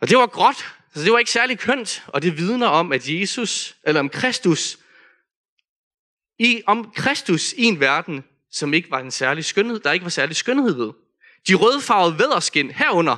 Og 0.00 0.08
det 0.08 0.18
var 0.18 0.26
gråt, 0.26 0.74
så 0.94 1.04
det 1.04 1.12
var 1.12 1.18
ikke 1.18 1.30
særlig 1.30 1.58
kønt, 1.58 2.04
og 2.06 2.22
det 2.22 2.38
vidner 2.38 2.66
om, 2.66 2.92
at 2.92 3.08
Jesus, 3.08 3.76
eller 3.86 4.00
om 4.00 4.08
Kristus, 4.08 4.78
i, 6.38 6.62
om 6.66 6.92
Kristus 6.96 7.52
i 7.52 7.64
en 7.64 7.80
verden, 7.80 8.24
som 8.50 8.74
ikke 8.74 8.90
var 8.90 8.98
en 9.00 9.10
særlig 9.10 9.44
skønhed, 9.44 9.80
der 9.80 9.92
ikke 9.92 10.04
var 10.04 10.10
særlig 10.10 10.36
skønhed 10.36 10.74
ved. 10.74 10.92
De 11.48 11.54
rødfarvede 11.54 12.18
væderskin 12.18 12.70
herunder, 12.70 13.16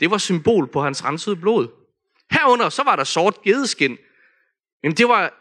det 0.00 0.10
var 0.10 0.18
symbol 0.18 0.72
på 0.72 0.82
hans 0.82 1.04
rensede 1.04 1.36
blod. 1.36 1.81
Herunder, 2.32 2.68
så 2.68 2.82
var 2.82 2.96
der 2.96 3.04
sort 3.04 3.42
gedeskin. 3.42 3.98
Men 4.82 4.92
det 4.92 5.08
var 5.08 5.34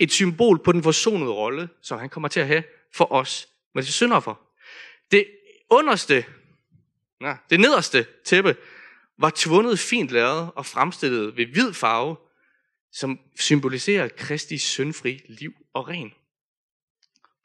et 0.00 0.12
symbol 0.12 0.58
på 0.64 0.72
den 0.72 0.82
forsonede 0.82 1.30
rolle, 1.30 1.68
som 1.82 1.98
han 1.98 2.08
kommer 2.08 2.28
til 2.28 2.40
at 2.40 2.46
have 2.46 2.62
for 2.94 3.12
os 3.12 3.48
med 3.74 3.82
det 3.82 3.92
synder 3.92 4.20
for. 4.20 4.40
Det 5.10 5.26
underste, 5.70 6.24
nej, 7.20 7.36
det 7.50 7.60
nederste 7.60 8.06
tæppe, 8.24 8.56
var 9.18 9.32
tvundet 9.34 9.78
fint 9.78 10.10
lavet 10.10 10.50
og 10.54 10.66
fremstillet 10.66 11.36
ved 11.36 11.46
hvid 11.46 11.72
farve, 11.72 12.16
som 12.92 13.18
symboliserer 13.38 14.08
Kristi 14.08 14.58
syndfri 14.58 15.20
liv 15.28 15.52
og 15.74 15.88
ren. 15.88 16.12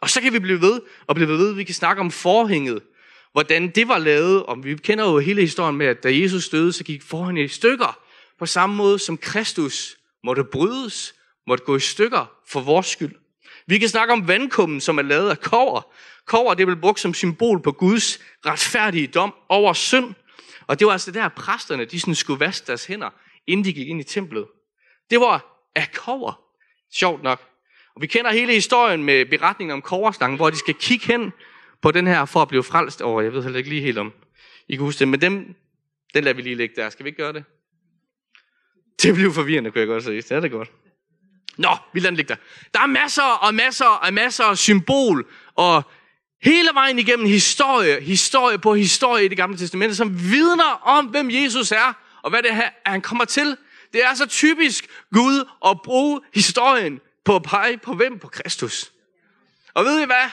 Og 0.01 0.09
så 0.09 0.21
kan 0.21 0.33
vi 0.33 0.39
blive 0.39 0.61
ved 0.61 0.81
og 1.07 1.15
blive 1.15 1.29
ved. 1.29 1.53
Vi 1.53 1.63
kan 1.63 1.75
snakke 1.75 1.99
om 1.99 2.11
forhænget, 2.11 2.83
hvordan 3.31 3.69
det 3.69 3.87
var 3.87 3.97
lavet. 3.97 4.43
Og 4.43 4.63
vi 4.63 4.75
kender 4.75 5.11
jo 5.11 5.19
hele 5.19 5.41
historien 5.41 5.75
med, 5.75 5.85
at 5.85 6.03
da 6.03 6.19
Jesus 6.19 6.49
døde, 6.49 6.73
så 6.73 6.83
gik 6.83 7.01
forhænget 7.01 7.45
i 7.45 7.47
stykker. 7.47 8.02
På 8.43 8.47
samme 8.47 8.75
måde 8.75 8.99
som 8.99 9.17
Kristus 9.17 9.97
måtte 10.23 10.43
brydes, 10.43 11.15
måtte 11.47 11.63
gå 11.63 11.75
i 11.75 11.79
stykker 11.79 12.25
for 12.47 12.59
vores 12.59 12.87
skyld. 12.87 13.15
Vi 13.67 13.77
kan 13.77 13.89
snakke 13.89 14.13
om 14.13 14.27
vandkummen, 14.27 14.81
som 14.81 14.97
er 14.97 15.01
lavet 15.01 15.29
af 15.29 15.39
kover. 15.39 15.93
Kover 16.25 16.53
det 16.53 16.67
blev 16.67 16.79
brugt 16.79 16.99
som 16.99 17.13
symbol 17.13 17.61
på 17.61 17.71
Guds 17.71 18.19
retfærdige 18.45 19.07
dom 19.07 19.33
over 19.49 19.73
synd. 19.73 20.13
Og 20.67 20.79
det 20.79 20.87
var 20.87 20.93
altså 20.93 21.11
der, 21.11 21.29
præsterne 21.29 21.85
de 21.85 21.99
sådan 21.99 22.15
skulle 22.15 22.39
vaske 22.39 22.67
deres 22.67 22.85
hænder, 22.85 23.09
inden 23.47 23.65
de 23.65 23.73
gik 23.73 23.87
ind 23.87 23.99
i 23.99 24.03
templet. 24.03 24.45
Det 25.09 25.19
var 25.19 25.67
af 25.75 25.91
kover. 25.91 26.41
Sjovt 26.93 27.23
nok. 27.23 27.41
Og 27.95 28.01
vi 28.01 28.07
kender 28.07 28.31
hele 28.31 28.53
historien 28.53 29.03
med 29.03 29.25
beretningen 29.25 29.73
om 29.73 29.81
koverslangen, 29.81 30.37
hvor 30.37 30.49
de 30.49 30.57
skal 30.57 30.73
kigge 30.73 31.05
hen 31.05 31.31
på 31.81 31.91
den 31.91 32.07
her 32.07 32.25
for 32.25 32.41
at 32.41 32.47
blive 32.47 32.63
frelst 32.63 33.01
over. 33.01 33.21
Jeg 33.21 33.33
ved 33.33 33.43
heller 33.43 33.57
ikke 33.57 33.69
lige 33.69 33.81
helt 33.81 33.97
om 33.97 34.13
I 34.67 34.75
kan 34.75 34.85
huske 34.85 34.99
det, 34.99 35.07
men 35.07 35.21
dem, 35.21 35.55
den 36.13 36.23
lader 36.23 36.35
vi 36.35 36.41
lige 36.41 36.55
ligge 36.55 36.75
der. 36.75 36.89
Skal 36.89 37.03
vi 37.03 37.09
ikke 37.09 37.23
gøre 37.23 37.33
det? 37.33 37.43
Det 39.03 39.13
bliver 39.13 39.33
forvirrende, 39.33 39.71
kunne 39.71 39.79
jeg 39.79 39.87
godt 39.87 40.03
sige. 40.03 40.21
Det 40.21 40.31
er 40.31 40.39
det 40.39 40.51
godt. 40.51 40.71
Nå, 41.57 41.77
vi 41.93 41.99
lader 41.99 42.09
den 42.09 42.15
ligge 42.17 42.29
der. 42.33 42.39
Der 42.73 42.79
er 42.79 42.85
masser 42.85 43.23
og 43.23 43.55
masser 43.55 43.85
og 43.85 44.13
masser 44.13 44.43
af 44.43 44.57
symbol 44.57 45.27
og 45.55 45.83
hele 46.43 46.69
vejen 46.73 46.99
igennem 46.99 47.25
historie, 47.25 48.01
historie 48.01 48.57
på 48.57 48.75
historie 48.75 49.25
i 49.25 49.27
det 49.27 49.37
gamle 49.37 49.57
testamente, 49.57 49.95
som 49.95 50.19
vidner 50.31 50.81
om, 50.83 51.05
hvem 51.05 51.29
Jesus 51.31 51.71
er, 51.71 51.93
og 52.21 52.29
hvad 52.29 52.43
det 52.43 52.51
er, 52.51 52.69
han 52.85 53.01
kommer 53.01 53.25
til. 53.25 53.57
Det 53.93 54.03
er 54.03 54.13
så 54.13 54.25
typisk 54.25 54.87
Gud 55.13 55.49
at 55.65 55.81
bruge 55.81 56.21
historien 56.33 56.99
på 57.25 57.35
at 57.35 57.43
pege 57.43 57.77
på 57.77 57.93
hvem? 57.93 58.19
På 58.19 58.27
Kristus. 58.27 58.91
Og 59.73 59.85
ved 59.85 60.01
I 60.01 60.05
hvad? 60.05 60.29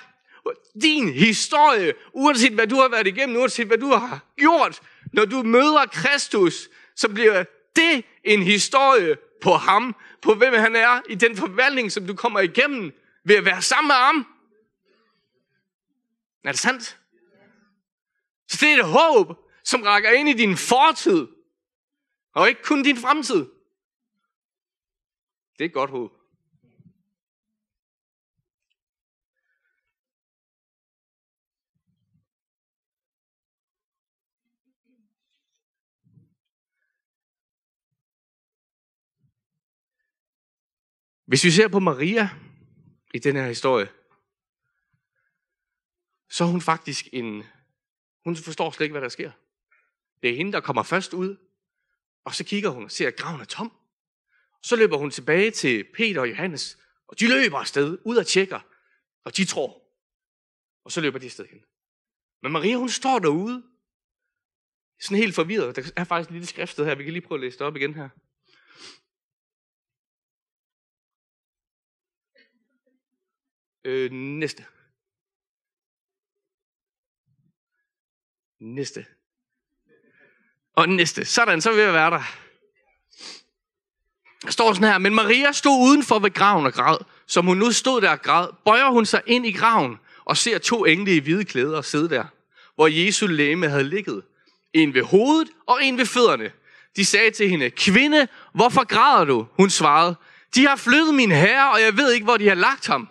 Din 0.83 1.13
historie, 1.13 1.93
uanset 2.13 2.53
hvad 2.53 2.67
du 2.67 2.77
har 2.77 2.89
været 2.89 3.07
igennem, 3.07 3.37
uanset 3.37 3.67
hvad 3.67 3.79
du 3.79 3.87
har 3.87 4.21
gjort, 4.37 4.81
når 5.13 5.25
du 5.25 5.43
møder 5.43 5.87
Kristus, 5.93 6.69
så 6.97 7.09
bliver 7.09 7.45
det 7.77 8.05
en 8.25 8.43
historie 8.43 9.17
på 9.43 9.51
ham, 9.51 9.97
på 10.23 10.35
hvem 10.35 10.55
han 10.55 10.77
er, 10.77 11.01
i 11.09 11.15
den 11.15 11.37
forvandling, 11.37 11.93
som 11.93 12.07
du 12.07 12.15
kommer 12.15 12.41
igennem 12.41 12.93
ved 13.25 13.37
at 13.37 13.45
være 13.45 13.63
sammen 13.63 13.89
med 13.89 13.95
ham. 13.95 14.27
Er 16.45 16.53
det 16.53 16.61
sandt? 16.61 17.01
Så 18.49 18.59
det 18.61 18.73
er 18.73 18.77
et 18.77 18.85
håb, 18.85 19.37
som 19.65 19.83
rækker 19.83 20.11
ind 20.11 20.29
i 20.29 20.33
din 20.33 20.57
fortid, 20.57 21.27
og 22.35 22.49
ikke 22.49 22.63
kun 22.63 22.83
din 22.83 22.97
fremtid. 22.97 23.47
Det 25.59 25.65
er 25.65 25.65
et 25.65 25.73
godt 25.73 25.91
håb. 25.91 26.20
Hvis 41.31 41.45
vi 41.45 41.51
ser 41.51 41.69
på 41.69 41.79
Maria 41.79 42.31
i 43.15 43.19
den 43.19 43.37
her 43.37 43.47
historie, 43.47 43.89
så 46.31 46.45
er 46.45 46.49
hun 46.49 46.61
faktisk 46.61 47.09
en... 47.13 47.45
Hun 48.25 48.37
forstår 48.37 48.71
slet 48.71 48.85
ikke, 48.85 48.93
hvad 48.93 49.03
der 49.03 49.09
sker. 49.09 49.33
Det 50.23 50.31
er 50.31 50.37
hende, 50.37 50.53
der 50.53 50.61
kommer 50.61 50.83
først 50.83 51.13
ud, 51.13 51.37
og 52.25 52.35
så 52.35 52.45
kigger 52.45 52.71
hun 52.71 52.85
og 52.85 52.91
ser, 52.91 53.09
at 53.09 53.17
graven 53.17 53.41
er 53.41 53.45
tom. 53.45 53.73
Så 54.63 54.77
løber 54.77 54.97
hun 54.97 55.11
tilbage 55.11 55.51
til 55.51 55.85
Peter 55.95 56.21
og 56.21 56.29
Johannes, 56.29 56.79
og 57.09 57.21
de 57.21 57.29
løber 57.29 57.59
afsted, 57.59 57.99
ud 58.05 58.17
og 58.17 58.27
tjekker, 58.27 58.61
og 59.25 59.37
de 59.37 59.45
tror. 59.45 59.83
Og 60.85 60.93
så 60.93 61.01
løber 61.01 61.19
de 61.19 61.27
afsted 61.27 61.47
hen. 61.47 61.65
Men 62.43 62.53
Maria, 62.53 62.77
hun 62.77 62.89
står 62.89 63.19
derude, 63.19 63.63
sådan 65.01 65.19
helt 65.19 65.35
forvirret. 65.35 65.77
Der 65.77 65.91
er 65.97 66.05
faktisk 66.05 66.29
et 66.29 66.33
lille 66.33 66.47
skriftsted 66.47 66.85
her. 66.85 66.95
Vi 66.95 67.05
kan 67.05 67.13
lige 67.13 67.27
prøve 67.27 67.37
at 67.37 67.41
læse 67.41 67.59
det 67.59 67.67
op 67.67 67.77
igen 67.77 67.95
her. 67.95 68.09
Øh, 73.85 74.11
næste. 74.13 74.65
Næste. 78.61 79.07
Og 80.77 80.89
næste. 80.89 81.25
Sådan, 81.25 81.61
så 81.61 81.73
vil 81.73 81.83
jeg 81.83 81.93
være 81.93 82.11
der. 82.11 82.23
Der 84.43 84.51
står 84.51 84.73
sådan 84.73 84.89
her, 84.89 84.99
men 84.99 85.15
Maria 85.15 85.53
stod 85.53 85.89
udenfor 85.89 86.19
ved 86.19 86.31
graven 86.31 86.67
og 86.67 86.73
græd. 86.73 86.99
Som 87.27 87.47
hun 87.47 87.57
nu 87.57 87.73
stod 87.73 88.01
der 88.01 88.11
og 88.11 88.23
græd, 88.23 88.49
bøjer 88.65 88.91
hun 88.91 89.07
sig 89.07 89.23
ind 89.27 89.47
i 89.47 89.53
graven 89.53 89.99
og 90.25 90.37
ser 90.37 90.59
to 90.59 90.85
engle 90.85 91.17
i 91.17 91.19
hvide 91.19 91.45
klæder 91.45 91.83
sidde 91.83 92.09
der, 92.09 92.25
hvor 92.75 92.87
Jesu 92.87 93.27
læme 93.27 93.69
havde 93.69 93.85
ligget. 93.85 94.23
En 94.73 94.95
ved 94.95 95.03
hovedet 95.03 95.49
og 95.67 95.85
en 95.85 95.99
ved 95.99 96.07
fødderne. 96.07 96.53
De 96.97 97.05
sagde 97.05 97.31
til 97.31 97.49
hende, 97.49 97.71
kvinde, 97.71 98.29
hvorfor 98.55 98.85
græder 98.85 99.25
du? 99.25 99.47
Hun 99.53 99.71
svarede, 99.71 100.17
de 100.55 100.67
har 100.67 100.77
flyttet 100.77 101.15
min 101.15 101.31
herre, 101.31 101.73
og 101.73 101.81
jeg 101.81 101.97
ved 101.97 102.13
ikke, 102.13 102.25
hvor 102.25 102.37
de 102.37 102.49
har 102.49 102.55
lagt 102.55 102.87
ham. 102.87 103.09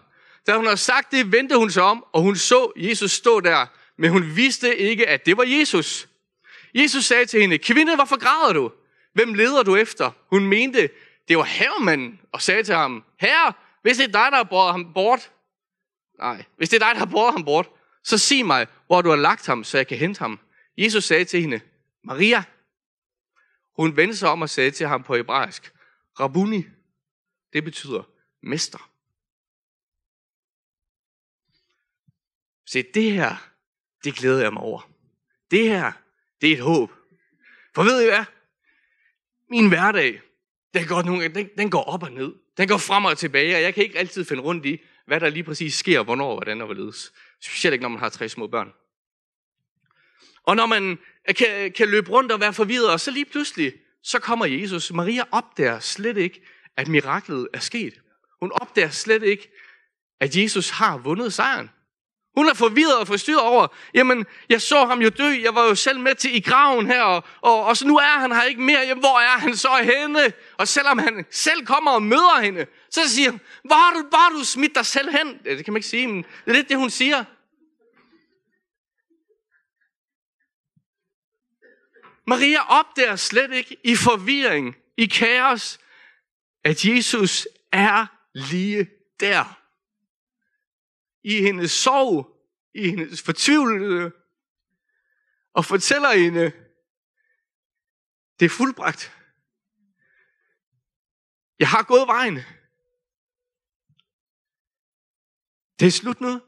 Da 0.48 0.56
hun 0.56 0.66
havde 0.66 0.78
sagt 0.78 1.12
det, 1.12 1.32
vendte 1.32 1.58
hun 1.58 1.72
sig 1.72 1.84
om, 1.84 2.06
og 2.12 2.22
hun 2.22 2.36
så 2.36 2.72
Jesus 2.76 3.12
stå 3.12 3.40
der, 3.40 3.66
men 3.98 4.12
hun 4.12 4.36
vidste 4.36 4.78
ikke, 4.78 5.08
at 5.08 5.26
det 5.26 5.38
var 5.38 5.44
Jesus. 5.44 6.10
Jesus 6.74 7.06
sagde 7.06 7.26
til 7.26 7.42
hende, 7.42 7.58
kvinde, 7.58 7.96
hvorfor 7.96 8.20
græder 8.20 8.54
du? 8.54 8.72
Hvem 9.14 9.34
leder 9.34 9.64
du 9.64 9.76
efter? 9.76 10.12
Hun 10.30 10.48
mente, 10.48 10.90
det 11.28 11.38
var 11.38 11.44
herremanden, 11.44 12.20
og 12.32 12.42
sagde 12.42 12.64
til 12.64 12.76
ham, 12.76 13.04
herre, 13.20 13.54
hvis 13.82 13.98
det 13.98 14.04
er 14.04 14.12
dig, 14.12 14.32
der 14.32 14.38
har 14.38 14.44
båret 14.44 14.72
ham 14.72 14.94
bort, 14.94 15.32
nej, 16.20 16.44
hvis 16.58 16.70
det 16.70 16.82
er 16.82 16.86
dig, 16.88 16.94
der 16.94 17.00
har 17.00 17.12
båret 17.12 17.34
ham 17.34 17.46
bort, 17.46 17.70
så 18.04 18.18
sig 18.18 18.46
mig, 18.46 18.68
hvor 18.88 19.02
du 19.02 19.10
har 19.10 19.16
lagt 19.16 19.46
ham, 19.46 19.64
så 19.64 19.78
jeg 19.78 19.88
kan 19.88 19.98
hente 19.98 20.20
ham. 20.20 20.40
Jesus 20.78 21.04
sagde 21.04 21.26
til 21.26 21.42
hende, 21.42 21.60
Maria. 22.04 22.44
Hun 23.76 23.98
vendte 23.98 24.18
sig 24.18 24.30
om 24.30 24.42
og 24.42 24.50
sagde 24.50 24.72
til 24.72 24.88
ham 24.88 25.04
på 25.04 25.16
hebraisk, 25.16 25.74
Rabuni, 26.20 26.64
det 27.54 27.64
betyder 27.64 28.04
mester. 28.44 28.89
Se, 32.72 32.84
det 32.94 33.12
her, 33.12 33.50
det 34.04 34.16
glæder 34.16 34.42
jeg 34.42 34.54
mig 34.54 34.62
over. 34.62 34.90
Det 35.52 35.64
her, 35.64 35.92
det 36.42 36.50
er 36.50 36.54
et 36.54 36.62
håb. 36.62 36.92
For 37.76 37.84
ved 37.84 38.02
I 38.02 38.06
hvad? 38.06 38.26
Min 39.50 39.68
hverdag, 39.68 40.22
den 40.74 40.88
går, 40.88 41.02
nogle, 41.02 41.28
den, 41.28 41.50
den 41.58 41.70
går 41.70 41.84
op 41.84 42.04
og 42.04 42.12
ned. 42.12 42.34
Den 42.58 42.68
går 42.68 42.78
frem 42.78 43.06
og 43.06 43.18
tilbage, 43.18 43.56
og 43.56 43.62
jeg 43.62 43.74
kan 43.74 43.84
ikke 43.84 44.00
altid 44.00 44.26
finde 44.26 44.44
rundt 44.44 44.66
i, 44.66 44.82
hvad 45.06 45.20
der 45.20 45.30
lige 45.30 45.44
præcis 45.44 45.74
sker, 45.74 46.04
hvornår, 46.04 46.34
hvordan 46.34 46.62
og 46.62 46.66
hvorledes. 46.66 47.14
Specielt 47.42 47.74
ikke, 47.74 47.82
når 47.82 47.90
man 47.90 48.00
har 48.00 48.10
tre 48.10 48.30
små 48.30 48.48
børn. 48.48 48.74
Og 50.44 50.56
når 50.56 50.66
man 50.66 50.98
øh, 51.30 51.36
kan, 51.36 51.72
kan 51.72 51.90
løbe 51.90 52.10
rundt 52.10 52.32
og 52.32 52.40
være 52.40 52.54
forvirret, 52.54 52.92
og 52.92 53.00
så 53.00 53.12
lige 53.12 53.26
pludselig, 53.26 53.74
så 54.04 54.20
kommer 54.20 54.46
Jesus. 54.46 54.92
Maria 54.92 55.24
opdager 55.32 55.80
slet 55.80 56.18
ikke, 56.18 56.42
at 56.78 56.88
miraklet 56.88 57.48
er 57.54 57.60
sket. 57.60 58.02
Hun 58.40 58.52
opdager 58.52 58.90
slet 58.90 59.24
ikke, 59.24 59.52
at 60.20 60.36
Jesus 60.36 60.70
har 60.70 60.98
vundet 60.98 61.34
sejren. 61.34 61.70
Hun 62.40 62.48
er 62.48 62.54
forvirret 62.54 62.98
og 62.98 63.08
forstyrret 63.08 63.42
over, 63.42 63.68
jamen, 63.94 64.26
jeg 64.50 64.62
så 64.62 64.86
ham 64.86 65.02
jo 65.02 65.10
dø, 65.10 65.42
jeg 65.42 65.56
var 65.56 65.66
jo 65.66 65.76
selv 65.76 66.00
med 66.00 66.16
til 66.16 66.36
i 66.36 66.40
graven 66.40 66.88
her, 66.88 67.02
og, 67.02 67.24
og, 67.42 67.66
og 67.66 67.78
så 67.78 67.88
nu 67.88 67.98
er 67.98 68.20
han 68.20 68.32
her 68.32 68.44
ikke 68.44 68.62
mere, 68.62 68.80
jamen, 68.80 69.00
hvor 69.00 69.20
er 69.20 69.40
han 69.40 69.56
så 69.56 69.76
henne? 69.84 70.34
Og 70.58 70.68
selvom 70.68 70.98
han 70.98 71.26
selv 71.32 71.66
kommer 71.66 71.92
og 71.92 72.04
møder 72.04 72.42
hende, 72.42 72.66
så 72.92 73.10
siger 73.10 73.32
hun, 73.32 73.40
hvor 73.64 73.76
har 73.76 73.94
du, 73.94 74.08
hvor 74.10 74.18
har 74.18 74.30
du 74.30 74.44
smidt 74.44 74.76
dig 74.76 74.86
selv 74.86 75.12
hen? 75.12 75.38
Det 75.46 75.66
kan 75.66 75.74
man 75.74 75.78
ikke 75.78 75.88
sige, 75.88 76.08
men 76.08 76.24
det 76.46 76.52
er 76.52 76.54
lidt 76.54 76.70
det, 76.70 76.78
hun 76.78 76.90
siger. 76.90 77.24
Maria 82.28 82.80
opdager 82.80 83.16
slet 83.16 83.54
ikke 83.54 83.78
i 83.84 83.96
forvirring, 83.96 84.76
i 84.98 85.06
kaos, 85.06 85.80
at 86.64 86.86
Jesus 86.86 87.48
er 87.72 88.06
lige 88.34 88.90
der 89.20 89.59
i 91.24 91.42
hendes 91.42 91.72
sorg, 91.72 92.36
i 92.74 92.90
hendes 92.90 93.22
fortvivlelse, 93.22 94.12
og 95.54 95.66
fortæller 95.66 96.14
hende, 96.14 96.52
det 98.40 98.46
er 98.46 98.50
fuldbragt. 98.50 99.16
Jeg 101.60 101.70
har 101.70 101.84
gået 101.84 102.08
vejen. 102.08 102.36
Det 105.80 105.88
er 105.88 105.92
slut 105.92 106.22
nu. 106.22 106.42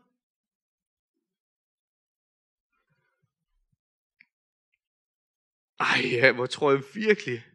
Ej, 5.79 6.01
ja, 6.11 6.31
hvor 6.31 6.45
tror 6.45 6.71
jeg 6.71 6.83
virkelig, 6.93 7.45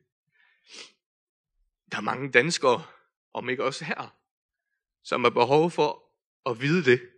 der 1.93 1.97
er 1.97 2.01
mange 2.01 2.33
danskere, 2.33 2.87
om 3.33 3.49
ikke 3.49 3.65
også 3.65 3.85
her, 3.85 4.17
som 5.03 5.25
har 5.25 5.31
behov 5.31 5.71
for 5.71 6.06
at 6.47 6.61
vide 6.61 6.85
det. 6.85 7.11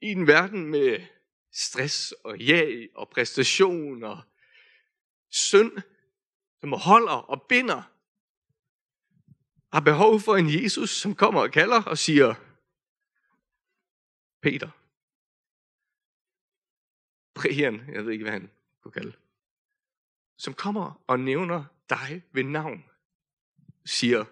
I 0.00 0.06
en 0.06 0.26
verden 0.26 0.66
med 0.66 1.06
stress 1.52 2.12
og 2.12 2.38
jag 2.38 2.88
og 2.94 3.08
præstation 3.08 4.02
og 4.02 4.22
synd, 5.28 5.72
som 6.60 6.72
holder 6.72 7.12
og 7.12 7.42
binder, 7.48 7.82
har 9.72 9.80
behov 9.80 10.20
for 10.20 10.36
en 10.36 10.62
Jesus, 10.62 10.90
som 10.90 11.14
kommer 11.14 11.40
og 11.40 11.52
kalder 11.52 11.82
og 11.82 11.98
siger, 11.98 12.34
Peter, 14.42 14.70
Brian, 17.34 17.94
jeg 17.94 18.04
ved 18.04 18.12
ikke, 18.12 18.24
hvad 18.24 18.32
han 18.32 18.50
kunne 18.80 18.92
kalde, 18.92 19.16
som 20.36 20.54
kommer 20.54 21.02
og 21.06 21.20
nævner 21.20 21.64
dig 21.90 22.22
ved 22.32 22.44
navn, 22.44 22.84
siger, 23.84 24.24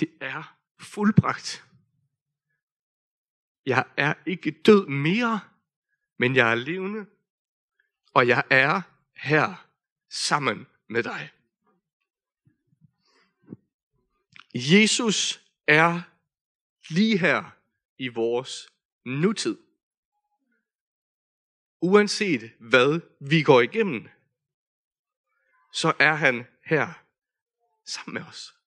det 0.00 0.08
er 0.20 0.56
fuldbragt. 0.80 1.69
Jeg 3.66 3.84
er 3.96 4.14
ikke 4.26 4.50
død 4.50 4.86
mere, 4.86 5.40
men 6.18 6.36
jeg 6.36 6.50
er 6.50 6.54
levende, 6.54 7.06
og 8.14 8.28
jeg 8.28 8.44
er 8.50 8.82
her 9.14 9.66
sammen 10.08 10.66
med 10.88 11.02
dig. 11.02 11.30
Jesus 14.54 15.46
er 15.66 16.02
lige 16.88 17.18
her 17.18 17.50
i 17.98 18.08
vores 18.08 18.68
nutid. 19.04 19.58
Uanset 21.80 22.52
hvad 22.58 23.00
vi 23.20 23.42
går 23.42 23.60
igennem, 23.60 24.08
så 25.72 25.92
er 25.98 26.14
han 26.14 26.46
her 26.64 26.92
sammen 27.84 28.14
med 28.14 28.28
os. 28.28 28.59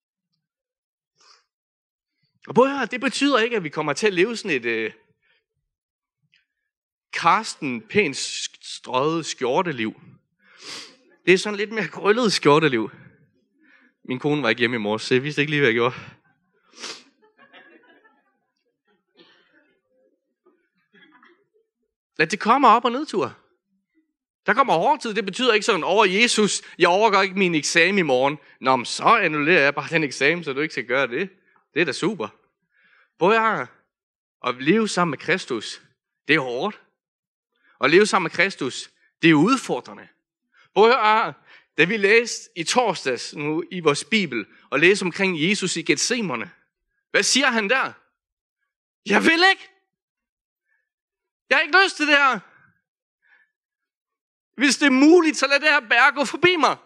Og 2.47 2.55
prøv 2.55 2.67
her, 2.67 2.85
det 2.85 3.01
betyder 3.01 3.39
ikke, 3.39 3.55
at 3.55 3.63
vi 3.63 3.69
kommer 3.69 3.93
til 3.93 4.07
at 4.07 4.13
leve 4.13 4.37
sådan 4.37 4.57
et 4.57 4.65
øh, 4.65 4.91
Karsten 7.13 7.81
pænt 7.81 8.17
strøget 8.61 9.25
skjorteliv. 9.25 10.01
Det 11.25 11.33
er 11.33 11.37
sådan 11.37 11.57
lidt 11.57 11.71
mere 11.71 11.87
krøllet 11.87 12.33
skjorteliv. 12.33 12.91
Min 14.05 14.19
kone 14.19 14.43
var 14.43 14.49
ikke 14.49 14.59
hjemme 14.59 14.75
i 14.75 14.79
morges, 14.79 15.01
så 15.01 15.13
jeg 15.13 15.23
vidste 15.23 15.41
ikke 15.41 15.51
lige, 15.51 15.59
hvad 15.59 15.69
jeg 15.69 15.75
gjorde. 15.75 15.95
Lad 22.17 22.27
det 22.27 22.39
komme 22.39 22.67
op 22.67 22.85
og 22.85 22.91
nedtur. 22.91 23.37
Der 24.45 24.53
kommer 24.53 24.73
hård 24.73 25.01
tid. 25.01 25.13
Det 25.13 25.25
betyder 25.25 25.53
ikke 25.53 25.65
sådan, 25.65 25.83
over 25.83 26.05
Jesus, 26.05 26.61
jeg 26.79 26.89
overgår 26.89 27.21
ikke 27.21 27.39
min 27.39 27.55
eksamen 27.55 27.97
i 27.97 28.01
morgen. 28.01 28.37
Nå, 28.61 28.75
men 28.75 28.85
så 28.85 29.03
annullerer 29.03 29.61
jeg 29.61 29.75
bare 29.75 29.87
den 29.89 30.03
eksamen, 30.03 30.43
så 30.43 30.53
du 30.53 30.59
ikke 30.59 30.73
skal 30.73 30.85
gøre 30.85 31.07
det. 31.07 31.29
Det 31.73 31.81
er 31.81 31.85
da 31.85 31.91
super. 31.91 32.27
Både 33.17 33.39
at, 33.39 33.67
at 34.45 34.61
leve 34.61 34.87
sammen 34.87 35.11
med 35.11 35.17
Kristus, 35.17 35.81
det 36.27 36.35
er 36.35 36.39
hårdt. 36.39 36.81
At 37.81 37.91
leve 37.91 38.05
sammen 38.05 38.23
med 38.23 38.31
Kristus, 38.31 38.89
det 39.21 39.29
er 39.29 39.33
udfordrende. 39.33 40.07
Både 40.73 40.97
at 40.97 41.33
da 41.77 41.83
vi 41.85 41.97
læste 41.97 42.49
i 42.55 42.63
torsdags 42.63 43.33
nu 43.35 43.63
i 43.71 43.79
vores 43.79 44.03
Bibel, 44.03 44.45
og 44.69 44.79
læste 44.79 45.03
omkring 45.03 45.49
Jesus 45.49 45.75
i 45.75 45.81
Gethsemane, 45.81 46.51
hvad 47.11 47.23
siger 47.23 47.47
han 47.47 47.69
der? 47.69 47.93
Jeg 49.05 49.23
vil 49.23 49.43
ikke. 49.49 49.69
Jeg 51.49 51.57
har 51.57 51.61
ikke 51.61 51.83
lyst 51.83 51.97
til 51.97 52.07
det 52.07 52.17
her. 52.17 52.39
Hvis 54.55 54.77
det 54.77 54.85
er 54.85 54.91
muligt, 54.91 55.37
så 55.37 55.47
lad 55.47 55.59
det 55.59 55.69
her 55.69 55.89
bær 55.89 56.11
gå 56.11 56.25
forbi 56.25 56.55
mig. 56.55 56.77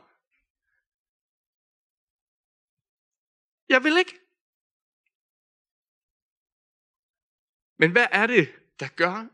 Jeg 3.70 3.84
vil 3.84 3.98
ikke. 3.98 4.27
Men 7.78 7.92
hvad 7.92 8.08
er 8.12 8.28
det, 8.28 8.56
der 8.80 8.88
gør, 8.88 9.28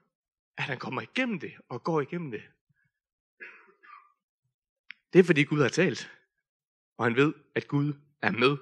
at 0.57 0.63
han 0.63 0.79
kommer 0.79 1.01
igennem 1.01 1.39
det 1.39 1.53
og 1.69 1.83
går 1.83 2.01
igennem 2.01 2.31
det? 2.31 2.43
Det 5.13 5.19
er 5.19 5.23
fordi 5.23 5.43
Gud 5.43 5.61
har 5.61 5.69
talt, 5.69 6.11
og 6.97 7.05
han 7.05 7.15
ved, 7.15 7.33
at 7.55 7.67
Gud 7.67 7.93
er 8.21 8.31
med. 8.31 8.57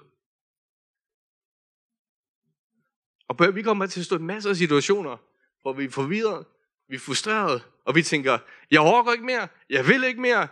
Og 3.27 3.55
vi 3.55 3.61
kommer 3.61 3.85
til 3.85 3.99
at 3.99 4.05
stå 4.05 4.15
i 4.17 4.21
masser 4.21 4.49
af 4.49 4.55
situationer, 4.55 5.17
hvor 5.61 5.73
vi 5.73 5.85
er 5.85 5.89
forvirret, 5.89 6.45
vi 6.87 6.95
er 6.95 6.99
frustreret, 6.99 7.67
og 7.85 7.95
vi 7.95 8.03
tænker, 8.03 8.39
jeg 8.71 8.79
overgår 8.79 9.11
ikke 9.11 9.25
mere, 9.25 9.47
jeg 9.69 9.87
vil 9.87 10.03
ikke 10.03 10.21
mere, 10.21 10.47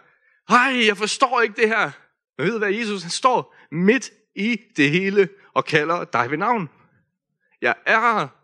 ej, 0.49 0.85
jeg 0.87 0.97
forstår 0.97 1.41
ikke 1.41 1.61
det 1.61 1.67
her. 1.67 1.91
Men 2.37 2.45
ved 2.45 2.53
du 2.53 2.57
hvad, 2.57 2.71
Jesus 2.71 3.01
han 3.01 3.11
står 3.11 3.55
midt 3.71 4.11
i 4.35 4.61
det 4.77 4.91
hele 4.91 5.29
og 5.53 5.65
kalder 5.65 6.03
dig 6.03 6.31
ved 6.31 6.37
navn. 6.37 6.69
Jeg 7.61 7.75
er 7.85 7.99
her. 7.99 8.38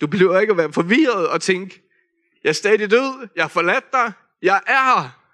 Du 0.00 0.06
behøver 0.06 0.40
ikke 0.40 0.50
at 0.50 0.56
være 0.56 0.72
forvirret 0.72 1.28
og 1.28 1.40
tænke, 1.42 1.82
jeg 2.44 2.48
er 2.48 2.54
stadig 2.54 2.90
død, 2.90 3.28
jeg 3.36 3.44
har 3.44 3.48
forladt 3.48 3.92
dig, 3.92 4.12
jeg 4.42 4.62
er 4.66 5.00
her. 5.00 5.24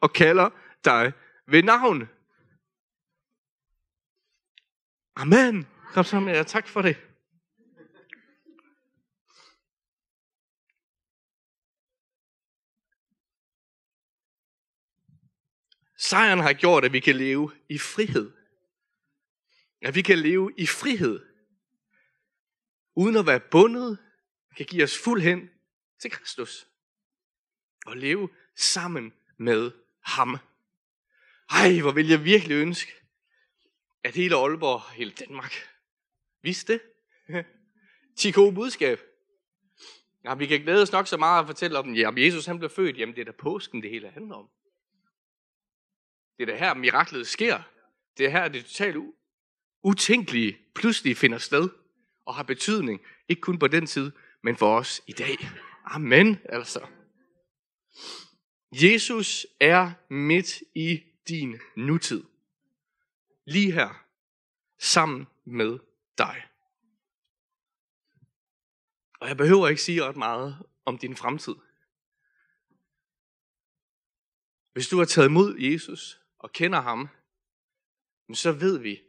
Og 0.00 0.12
kalder 0.12 0.50
dig 0.84 1.12
ved 1.46 1.62
navn. 1.62 2.08
Amen. 5.16 5.66
Kom 5.92 6.04
så 6.04 6.20
med 6.20 6.32
jer. 6.34 6.42
Tak 6.42 6.68
for 6.68 6.82
det. 6.82 6.96
Sejren 15.98 16.38
har 16.38 16.52
gjort, 16.52 16.84
at 16.84 16.92
vi 16.92 17.00
kan 17.00 17.16
leve 17.16 17.52
i 17.68 17.78
frihed. 17.78 18.32
At 19.82 19.94
vi 19.94 20.02
kan 20.02 20.18
leve 20.18 20.52
i 20.56 20.66
frihed. 20.66 21.29
Uden 23.00 23.16
at 23.16 23.26
være 23.26 23.40
bundet, 23.40 23.98
kan 24.56 24.66
give 24.66 24.84
os 24.84 24.98
fuld 24.98 25.22
hen 25.22 25.50
til 25.98 26.10
Kristus. 26.10 26.68
Og 27.86 27.96
leve 27.96 28.28
sammen 28.56 29.12
med 29.36 29.70
ham. 30.00 30.36
Ej, 31.50 31.80
hvor 31.80 31.92
vil 31.92 32.08
jeg 32.08 32.24
virkelig 32.24 32.54
ønske, 32.54 32.92
at 34.04 34.14
hele 34.14 34.36
Aalborg, 34.36 34.90
hele 34.94 35.10
Danmark, 35.10 35.52
vidste 36.42 36.72
det. 37.28 37.44
10 38.16 38.30
gode 38.30 38.54
budskab. 38.54 39.00
Ja, 40.24 40.34
vi 40.34 40.46
kan 40.46 40.60
glæde 40.60 40.82
os 40.82 40.92
nok 40.92 41.06
så 41.06 41.16
meget 41.16 41.40
at 41.40 41.46
fortælle 41.46 41.78
om, 41.78 41.94
ja, 41.94 42.10
Jesus 42.16 42.46
han 42.46 42.58
blev 42.58 42.70
født, 42.70 42.98
jamen 42.98 43.14
det 43.14 43.20
er 43.20 43.32
da 43.32 43.32
påsken, 43.38 43.82
det 43.82 43.90
hele 43.90 44.10
handler 44.10 44.34
om. 44.34 44.48
Det 46.38 46.48
er 46.48 46.52
da 46.52 46.58
her, 46.58 46.74
miraklet 46.74 47.26
sker. 47.26 47.62
Det 48.18 48.26
er 48.26 48.30
her, 48.30 48.48
det 48.48 48.64
totalt 48.64 48.96
utænkelige 49.82 50.58
pludselig 50.74 51.16
finder 51.16 51.38
sted 51.38 51.68
og 52.24 52.34
har 52.34 52.42
betydning, 52.42 53.00
ikke 53.28 53.42
kun 53.42 53.58
på 53.58 53.68
den 53.68 53.86
tid, 53.86 54.12
men 54.42 54.56
for 54.56 54.78
os 54.78 55.02
i 55.06 55.12
dag. 55.12 55.36
Amen, 55.84 56.38
altså. 56.44 56.86
Jesus 58.72 59.46
er 59.60 59.92
midt 60.08 60.62
i 60.74 61.02
din 61.28 61.58
nutid. 61.76 62.24
Lige 63.44 63.72
her, 63.72 64.04
sammen 64.78 65.26
med 65.44 65.78
dig. 66.18 66.46
Og 69.20 69.28
jeg 69.28 69.36
behøver 69.36 69.68
ikke 69.68 69.82
sige 69.82 70.04
ret 70.04 70.16
meget 70.16 70.58
om 70.84 70.98
din 70.98 71.16
fremtid. 71.16 71.54
Hvis 74.72 74.88
du 74.88 74.98
har 74.98 75.04
taget 75.04 75.28
imod 75.28 75.58
Jesus 75.58 76.20
og 76.38 76.52
kender 76.52 76.80
ham, 76.80 77.08
så 78.34 78.52
ved 78.52 78.78
vi, 78.78 79.02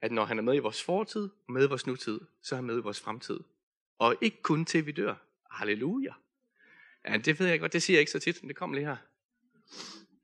at 0.00 0.12
når 0.12 0.24
han 0.24 0.38
er 0.38 0.42
med 0.42 0.54
i 0.54 0.58
vores 0.58 0.82
fortid 0.82 1.28
og 1.46 1.52
med 1.52 1.64
i 1.64 1.68
vores 1.68 1.86
nutid, 1.86 2.20
så 2.42 2.54
er 2.54 2.56
han 2.56 2.64
med 2.64 2.78
i 2.78 2.82
vores 2.82 3.00
fremtid. 3.00 3.40
Og 3.98 4.16
ikke 4.20 4.42
kun 4.42 4.64
til 4.64 4.86
vi 4.86 4.92
dør. 4.92 5.14
Halleluja. 5.50 6.14
Ja, 7.04 7.16
det 7.16 7.40
ved 7.40 7.46
jeg 7.46 7.60
godt, 7.60 7.72
det 7.72 7.82
siger 7.82 7.96
jeg 7.96 8.00
ikke 8.00 8.12
så 8.12 8.18
tit, 8.18 8.42
men 8.42 8.48
det 8.48 8.56
kommer 8.56 8.76
lige 8.76 8.86
her. 8.86 8.96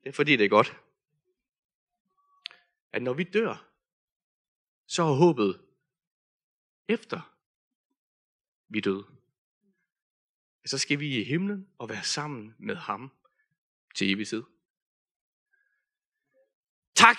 Det 0.03 0.09
er 0.09 0.13
fordi, 0.13 0.35
det 0.35 0.45
er 0.45 0.49
godt. 0.49 0.77
At 2.91 3.03
når 3.03 3.13
vi 3.13 3.23
dør, 3.23 3.67
så 4.87 5.03
har 5.03 5.13
håbet 5.13 5.61
efter 6.87 7.33
vi 8.69 8.79
døde. 8.79 9.05
Så 10.65 10.77
skal 10.77 10.99
vi 10.99 11.19
i 11.19 11.23
himlen 11.23 11.67
og 11.77 11.89
være 11.89 12.03
sammen 12.03 12.55
med 12.59 12.75
ham 12.75 13.11
til 13.95 14.11
evig 14.11 14.27
tid. 14.27 14.43
Tak. 16.95 17.17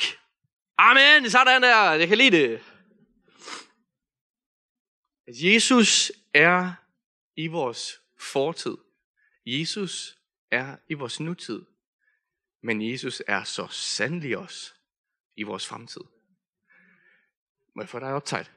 Amen. 0.78 1.30
Sådan 1.30 1.62
der. 1.62 1.92
Jeg 1.92 2.08
kan 2.08 2.18
lide 2.18 2.36
det. 2.36 2.62
Jesus 5.28 6.12
er 6.34 6.72
i 7.36 7.46
vores 7.46 8.00
fortid. 8.20 8.76
Jesus 9.46 10.18
er 10.50 10.76
i 10.88 10.94
vores 10.94 11.20
nutid. 11.20 11.64
Men 12.62 12.90
Jesus 12.90 13.22
er 13.26 13.44
så 13.44 13.66
sandelig 13.66 14.38
også 14.38 14.74
i 15.36 15.42
vores 15.42 15.66
fremtid. 15.66 16.00
Må 17.74 17.82
jeg 17.82 17.88
få 17.88 17.98
dig 17.98 18.12
optaget? 18.12 18.50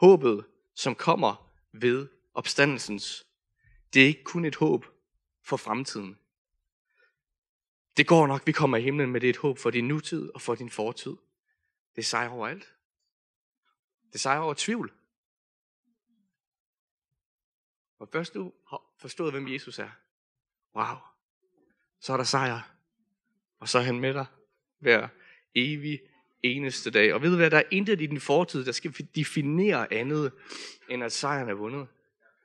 Håbet, 0.00 0.46
som 0.74 0.94
kommer 0.94 1.54
ved 1.72 2.08
opstandelsens, 2.34 3.26
det 3.94 4.02
er 4.02 4.06
ikke 4.06 4.24
kun 4.24 4.44
et 4.44 4.56
håb 4.56 4.86
for 5.44 5.56
fremtiden. 5.56 6.18
Det 7.96 8.06
går 8.06 8.26
nok, 8.26 8.46
vi 8.46 8.52
kommer 8.52 8.76
i 8.76 8.82
himlen 8.82 9.10
med 9.10 9.20
det 9.20 9.28
et 9.28 9.36
håb 9.36 9.58
for 9.58 9.70
din 9.70 9.88
nutid 9.88 10.30
og 10.34 10.40
for 10.40 10.54
din 10.54 10.70
fortid. 10.70 11.16
Det 11.96 12.04
sejrer 12.04 12.30
over 12.30 12.48
alt. 12.48 12.74
Det 14.12 14.20
sejrer 14.20 14.40
over 14.40 14.54
tvivl. 14.56 14.92
Og 17.98 18.08
først 18.12 18.34
du 18.34 18.52
har 18.68 18.82
forstået, 18.98 19.32
hvem 19.32 19.48
Jesus 19.48 19.78
er, 19.78 19.90
wow, 20.76 20.96
så 22.00 22.12
er 22.12 22.16
der 22.16 22.24
sejr. 22.24 22.74
Og 23.58 23.68
så 23.68 23.78
er 23.78 23.82
han 23.82 24.00
med 24.00 24.14
dig 24.14 24.26
hver 24.78 25.08
evig 25.54 26.00
eneste 26.42 26.90
dag. 26.90 27.14
Og 27.14 27.22
ved 27.22 27.30
du 27.30 27.36
hvad, 27.36 27.50
der 27.50 27.58
er 27.58 27.62
intet 27.70 28.00
i 28.00 28.06
din 28.06 28.20
fortid, 28.20 28.64
der 28.64 28.72
skal 28.72 29.06
definere 29.14 29.92
andet, 29.92 30.32
end 30.88 31.04
at 31.04 31.12
sejren 31.12 31.48
er 31.48 31.54
vundet. 31.54 31.88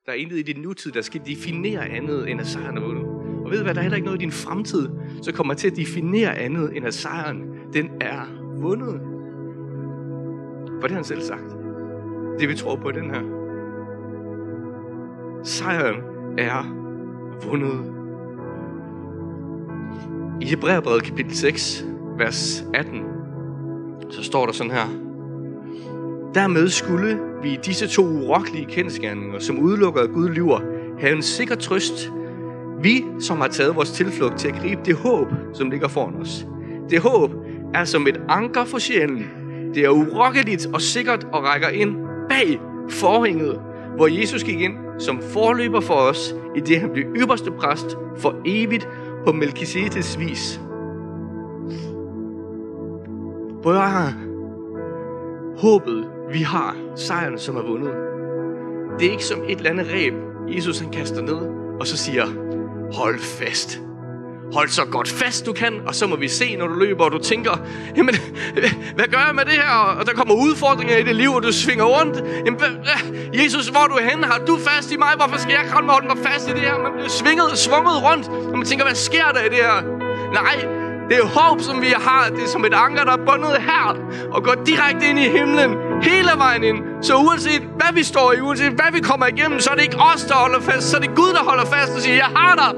Der 0.06 0.12
er 0.12 0.16
intet 0.16 0.38
i 0.38 0.42
din 0.42 0.62
nutid, 0.62 0.92
der 0.92 1.02
skal 1.02 1.26
definere 1.26 1.90
andet, 1.90 2.30
end 2.30 2.42
at 2.42 2.48
sejren 2.48 2.78
er 2.78 2.82
vundet. 2.82 3.07
Og 3.48 3.52
ved 3.52 3.58
du 3.58 3.64
hvad, 3.64 3.74
der 3.74 3.80
er 3.80 3.84
heller 3.84 3.96
ikke 3.96 4.06
noget 4.06 4.22
i 4.22 4.24
din 4.24 4.32
fremtid, 4.32 4.90
så 5.22 5.34
kommer 5.34 5.54
til 5.54 5.68
at 5.68 5.76
definere 5.76 6.38
andet, 6.38 6.78
end 6.78 6.86
at 6.86 6.94
sejren, 6.94 7.44
den 7.74 7.90
er 8.02 8.22
vundet. 8.62 9.02
For 10.66 10.82
det 10.82 10.92
har 10.92 10.96
han 10.96 11.04
selv 11.04 11.22
sagt. 11.22 11.56
Det 12.40 12.50
vi 12.50 12.56
tror 12.56 12.76
på 12.76 12.92
den 12.92 13.10
her. 13.10 13.22
Sejren 15.44 15.96
er 16.38 16.64
vundet. 17.50 17.94
I 20.42 20.46
Hebræerbrevet 20.46 21.04
kapitel 21.04 21.36
6, 21.36 21.86
vers 22.18 22.66
18, 22.74 23.04
så 24.10 24.24
står 24.24 24.46
der 24.46 24.54
sådan 24.54 24.72
her. 24.72 24.88
Dermed 26.34 26.70
skulle 26.70 27.20
vi 27.44 27.54
i 27.54 27.58
disse 27.66 27.88
to 27.88 28.06
urokkelige 28.06 28.66
kendskærninger, 28.66 29.40
som 29.40 29.60
udelukker, 29.60 30.02
at 30.02 30.10
Gud 30.10 30.30
lyver, 30.30 30.60
have 31.00 31.16
en 31.16 31.22
sikker 31.22 31.56
trøst. 31.56 32.12
Vi, 32.82 33.06
som 33.20 33.38
har 33.42 33.48
taget 33.48 33.76
vores 33.76 33.92
tilflugt 33.92 34.40
til 34.40 34.48
at 34.48 34.56
gribe 34.56 34.82
det 34.86 34.96
håb, 34.96 35.28
som 35.54 35.70
ligger 35.72 35.88
foran 35.88 36.16
os. 36.16 36.48
Det 36.90 37.00
håb 37.00 37.32
er 37.74 37.84
som 37.84 38.08
et 38.08 38.22
anker 38.30 38.66
for 38.66 38.78
sjælen. 38.78 39.26
Det 39.74 39.86
er 39.86 39.90
urokkeligt 39.90 40.68
og 40.74 40.82
sikkert 40.82 41.28
og 41.34 41.44
rækker 41.44 41.70
ind 41.70 41.96
bag 42.30 42.60
forhænget, 42.90 43.62
hvor 43.96 44.08
Jesus 44.08 44.44
gik 44.44 44.62
ind 44.62 44.74
som 45.00 45.22
forløber 45.22 45.80
for 45.80 45.94
os, 45.94 46.36
i 46.56 46.60
det 46.60 46.80
han 46.80 46.90
blev 46.90 47.06
ypperste 47.16 47.52
præst 47.52 47.98
for 48.18 48.36
evigt 48.46 48.90
på 49.26 49.32
Melchisedeks 49.32 50.20
vis. 50.20 50.62
Brødre, 53.63 54.13
håbet, 55.58 56.08
vi 56.32 56.40
har, 56.40 56.76
sejren, 56.96 57.40
som 57.40 57.56
er 57.56 57.62
vundet. 57.62 57.92
Det 59.00 59.08
er 59.08 59.12
ikke 59.12 59.26
som 59.26 59.40
et 59.48 59.58
eller 59.58 59.70
andet 59.70 59.88
ræb, 59.94 60.13
Jesus 60.48 60.80
han 60.80 60.92
kaster 60.92 61.22
ned, 61.22 61.38
og 61.80 61.88
så 61.88 61.98
siger, 61.98 62.47
hold 62.93 63.19
fast. 63.19 63.80
Hold 64.54 64.69
så 64.69 64.86
godt 64.86 65.10
fast 65.10 65.45
du 65.45 65.54
kan, 65.54 65.73
og 65.88 65.95
så 65.95 66.08
må 66.08 66.15
vi 66.15 66.28
se, 66.28 66.56
når 66.56 66.67
du 66.67 66.73
løber, 66.73 67.04
og 67.04 67.12
du 67.12 67.17
tænker, 67.17 67.58
jamen, 67.97 68.15
hvad 68.95 69.08
gør 69.08 69.23
jeg 69.28 69.36
med 69.36 69.45
det 69.45 69.54
her? 69.54 69.95
Og 70.00 70.06
der 70.06 70.13
kommer 70.13 70.36
udfordringer 70.36 70.97
i 70.97 71.04
dit 71.04 71.15
liv, 71.15 71.32
og 71.32 71.43
du 71.43 71.52
svinger 71.52 71.86
rundt. 71.86 72.23
Jamen, 72.45 72.60
Jesus, 73.34 73.67
hvor 73.67 73.80
er 73.80 73.88
du 73.88 73.97
henne? 74.10 74.28
Har 74.28 74.39
du 74.47 74.58
fast 74.58 74.91
i 74.91 74.97
mig? 74.97 75.13
Hvorfor 75.17 75.38
skal 75.38 75.52
jeg 75.52 75.65
kramme 75.69 75.91
holde 75.91 76.08
mig 76.08 76.17
fast 76.17 76.50
i 76.50 76.52
det 76.52 76.62
her? 76.62 76.78
Man 76.78 76.91
bliver 76.93 77.10
svinget, 77.10 77.58
svunget 77.58 78.04
rundt, 78.04 78.28
og 78.28 78.58
man 78.58 78.65
tænker, 78.65 78.86
hvad 78.86 78.95
sker 78.95 79.28
der 79.34 79.41
i 79.41 79.50
det 79.50 79.62
her? 79.67 79.82
Nej, 80.34 80.56
det 81.10 81.17
er 81.17 81.26
håb, 81.39 81.62
som 81.62 81.82
vi 81.82 81.88
har. 81.97 82.30
Det 82.30 82.43
er 82.43 82.47
som 82.47 82.65
et 82.65 82.73
anker, 82.73 83.04
der 83.04 83.12
er 83.12 83.26
bundet 83.26 83.58
her 83.69 83.97
og 84.32 84.43
går 84.43 84.56
direkte 84.65 85.10
ind 85.10 85.19
i 85.19 85.30
himlen 85.38 85.87
hele 86.02 86.32
vejen 86.38 86.64
ind. 86.64 86.80
Så 87.02 87.16
uanset 87.16 87.62
hvad 87.62 87.94
vi 87.94 88.04
står 88.04 88.34
i, 88.34 88.42
uanset 88.42 88.72
hvad 88.72 88.92
vi 88.94 89.00
kommer 89.00 89.26
igennem, 89.26 89.60
så 89.60 89.70
er 89.70 89.76
det 89.76 89.84
ikke 89.84 89.98
os, 90.14 90.24
der 90.24 90.36
holder 90.36 90.60
fast. 90.60 90.90
Så 90.90 90.98
er 90.98 91.02
det 91.02 91.16
Gud, 91.16 91.34
der 91.34 91.44
holder 91.44 91.66
fast 91.66 91.92
og 91.96 92.02
siger, 92.02 92.16
jeg 92.16 92.32
har 92.36 92.56
dig. 92.56 92.72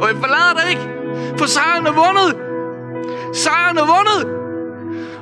Og 0.00 0.08
jeg 0.08 0.16
forlader 0.16 0.54
dig 0.58 0.70
ikke. 0.70 0.84
For 1.38 1.46
sejren 1.46 1.86
er 1.86 1.92
vundet. 1.92 2.30
Sejren 3.32 3.78
er 3.78 3.86
vundet. 3.94 4.44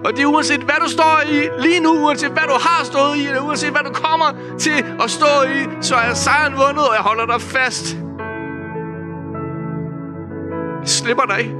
Og 0.05 0.13
det 0.13 0.23
er 0.23 0.27
uanset 0.27 0.61
hvad 0.61 0.75
du 0.85 0.89
står 0.91 1.21
i 1.31 1.63
lige 1.63 1.81
nu, 1.81 2.05
uanset 2.05 2.31
hvad 2.31 2.43
du 2.43 2.57
har 2.61 2.85
stået 2.85 3.17
i, 3.17 3.27
eller 3.27 3.41
uanset 3.41 3.71
hvad 3.71 3.83
du 3.85 3.93
kommer 3.93 4.27
til 4.59 4.85
at 5.05 5.11
stå 5.11 5.43
i, 5.43 5.69
så 5.81 5.95
er 5.95 6.15
sejren 6.15 6.53
vundet, 6.53 6.89
og 6.89 6.95
jeg 6.95 7.03
holder 7.03 7.27
dig 7.27 7.41
fast. 7.41 7.97
Jeg 10.81 10.89
slipper 10.89 11.23
dig 11.23 11.39
ikke. 11.39 11.55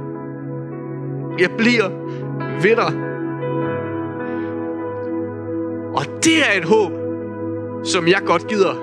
Jeg 1.39 1.49
bliver 1.57 1.89
ved 2.61 2.75
dig. 2.75 3.12
Det 6.23 6.39
er 6.39 6.57
et 6.57 6.65
håb, 6.65 6.91
som 7.83 8.07
jeg 8.07 8.21
godt 8.25 8.47
gider 8.47 8.73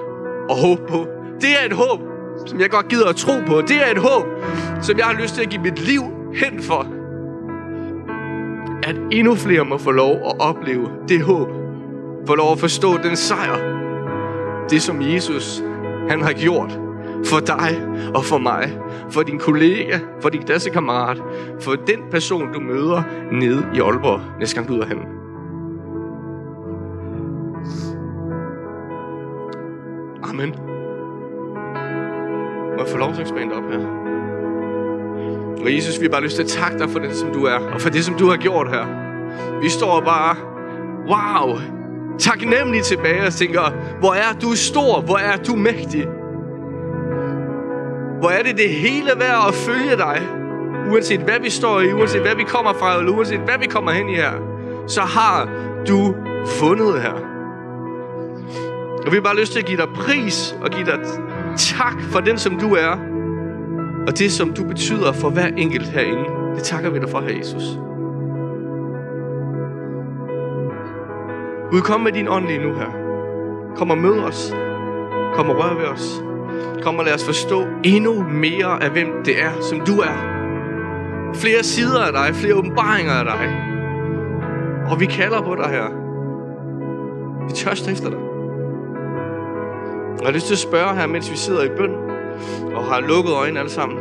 at 0.50 0.57
håbe 0.61 0.83
på. 0.88 1.07
Det 1.40 1.50
er 1.50 1.66
et 1.66 1.72
håb, 1.72 2.00
som 2.46 2.61
jeg 2.61 2.70
godt 2.70 2.88
gider 2.88 3.09
at 3.09 3.16
tro 3.16 3.33
på. 3.46 3.61
Det 3.61 3.76
er 3.87 3.90
et 3.90 3.98
håb, 3.98 4.26
som 4.83 4.98
jeg 4.98 5.07
har 5.07 5.12
lyst 5.22 5.35
til 5.35 5.42
at 5.42 5.48
give 5.48 5.62
mit 5.62 5.79
liv 5.79 6.03
hen 6.35 6.62
for. 6.62 6.87
At 8.83 8.96
endnu 9.12 9.35
flere 9.35 9.64
må 9.64 9.79
få 9.79 9.90
lov 9.90 10.12
at 10.12 10.35
opleve 10.38 10.88
det 11.09 11.22
håb. 11.22 11.48
Få 12.26 12.35
lov 12.35 12.53
at 12.53 12.59
forstå 12.59 12.96
den 12.96 13.16
sejr. 13.16 13.57
Det 14.70 14.83
som 14.83 15.03
Jesus, 15.03 15.62
han 16.09 16.22
har 16.22 16.33
gjort 16.33 16.79
for 17.24 17.40
dig 17.40 17.83
og 18.14 18.24
for 18.24 18.38
mig, 18.38 18.79
for 19.11 19.22
din 19.22 19.38
kollega, 19.38 19.98
for 20.20 20.29
din 20.29 20.42
klassekammerat, 20.42 21.22
for 21.61 21.72
den 21.72 21.98
person, 22.11 22.53
du 22.53 22.61
møder 22.61 23.03
nede 23.33 23.66
i 23.74 23.81
Aalborg, 23.81 24.20
næste 24.40 24.55
gang 24.55 24.68
du 24.68 24.72
er 24.72 24.76
ud 24.76 25.19
Amen. 30.30 30.54
Må 32.76 32.84
jeg 32.84 32.88
få 32.88 32.98
lovsangsbandet 32.98 33.56
op 33.56 33.64
her? 33.72 33.80
Og 35.64 35.74
Jesus, 35.74 36.00
vi 36.00 36.04
har 36.04 36.10
bare 36.10 36.22
lyst 36.22 36.36
til 36.36 36.42
at 36.42 36.48
takke 36.48 36.78
dig 36.78 36.90
for 36.90 36.98
det, 36.98 37.16
som 37.16 37.32
du 37.32 37.44
er, 37.44 37.58
og 37.74 37.80
for 37.80 37.90
det, 37.90 38.04
som 38.04 38.14
du 38.14 38.26
har 38.26 38.36
gjort 38.36 38.68
her. 38.68 38.86
Vi 39.62 39.68
står 39.68 40.00
bare, 40.00 40.36
wow, 41.08 41.58
taknemmelig 42.18 42.82
tilbage 42.82 43.26
og 43.26 43.32
tænker, 43.32 43.62
hvor 43.98 44.12
er 44.12 44.32
du 44.42 44.54
stor, 44.54 45.00
hvor 45.00 45.16
er 45.16 45.36
du 45.36 45.56
mægtig. 45.56 46.04
Hvor 48.20 48.28
er 48.28 48.42
det 48.42 48.56
det 48.56 48.68
hele 48.68 49.10
værd 49.16 49.48
at 49.48 49.54
følge 49.54 49.96
dig, 49.96 50.20
uanset 50.92 51.20
hvad 51.20 51.40
vi 51.42 51.50
står 51.50 51.80
i, 51.80 51.92
uanset 51.92 52.20
hvad 52.20 52.34
vi 52.34 52.42
kommer 52.42 52.72
fra, 52.72 52.98
eller 52.98 53.12
uanset 53.12 53.40
hvad 53.40 53.58
vi 53.58 53.66
kommer 53.66 53.90
hen 53.90 54.08
i 54.08 54.14
her, 54.14 54.32
så 54.86 55.00
har 55.00 55.48
du 55.88 56.14
fundet 56.46 57.02
her. 57.02 57.29
Og 59.06 59.12
vi 59.12 59.16
har 59.16 59.22
bare 59.22 59.36
lyst 59.40 59.52
til 59.52 59.58
at 59.58 59.66
give 59.66 59.76
dig 59.76 59.88
pris 59.94 60.56
og 60.62 60.70
give 60.70 60.86
dig 60.86 60.98
tak 61.56 62.02
for 62.02 62.20
den, 62.20 62.38
som 62.38 62.58
du 62.58 62.74
er. 62.74 62.96
Og 64.06 64.18
det, 64.18 64.32
som 64.32 64.52
du 64.52 64.64
betyder 64.64 65.12
for 65.12 65.30
hver 65.30 65.46
enkelt 65.46 65.86
herinde. 65.86 66.24
Det 66.54 66.62
takker 66.62 66.90
vi 66.90 66.98
dig 66.98 67.08
for, 67.08 67.20
her 67.20 67.36
Jesus. 67.38 67.62
Gud, 71.70 71.80
kom 71.80 72.00
med 72.00 72.12
din 72.12 72.28
ånd 72.28 72.46
lige 72.46 72.62
nu 72.62 72.74
her. 72.74 72.90
Kom 73.76 73.90
og 73.90 73.98
mød 73.98 74.18
os. 74.18 74.54
Kom 75.34 75.50
og 75.50 75.58
rør 75.58 75.74
ved 75.74 75.86
os. 75.86 76.22
Kom 76.82 76.98
og 76.98 77.04
lad 77.04 77.14
os 77.14 77.24
forstå 77.24 77.64
endnu 77.84 78.22
mere 78.22 78.82
af, 78.82 78.90
hvem 78.90 79.08
det 79.24 79.42
er, 79.42 79.50
som 79.60 79.80
du 79.80 79.98
er. 79.98 80.30
Flere 81.34 81.62
sider 81.62 82.00
af 82.00 82.12
dig, 82.12 82.34
flere 82.34 82.54
åbenbaringer 82.54 83.12
af 83.12 83.24
dig. 83.24 83.56
Og 84.90 85.00
vi 85.00 85.06
kalder 85.06 85.40
på 85.42 85.54
dig 85.54 85.70
her. 85.70 85.86
Vi 87.46 87.52
tørster 87.52 87.92
efter 87.92 88.10
dig. 88.10 88.29
Jeg 90.20 90.28
har 90.28 90.33
lyst 90.33 90.46
til 90.46 90.54
at 90.54 90.59
spørge 90.59 90.94
her, 90.94 91.06
mens 91.06 91.30
vi 91.30 91.37
sidder 91.37 91.62
i 91.62 91.68
bøn, 91.68 91.94
og 92.74 92.85
har 92.85 93.00
lukket 93.00 93.33
øjnene 93.33 93.61
alle 93.61 93.70
sammen. 93.70 93.98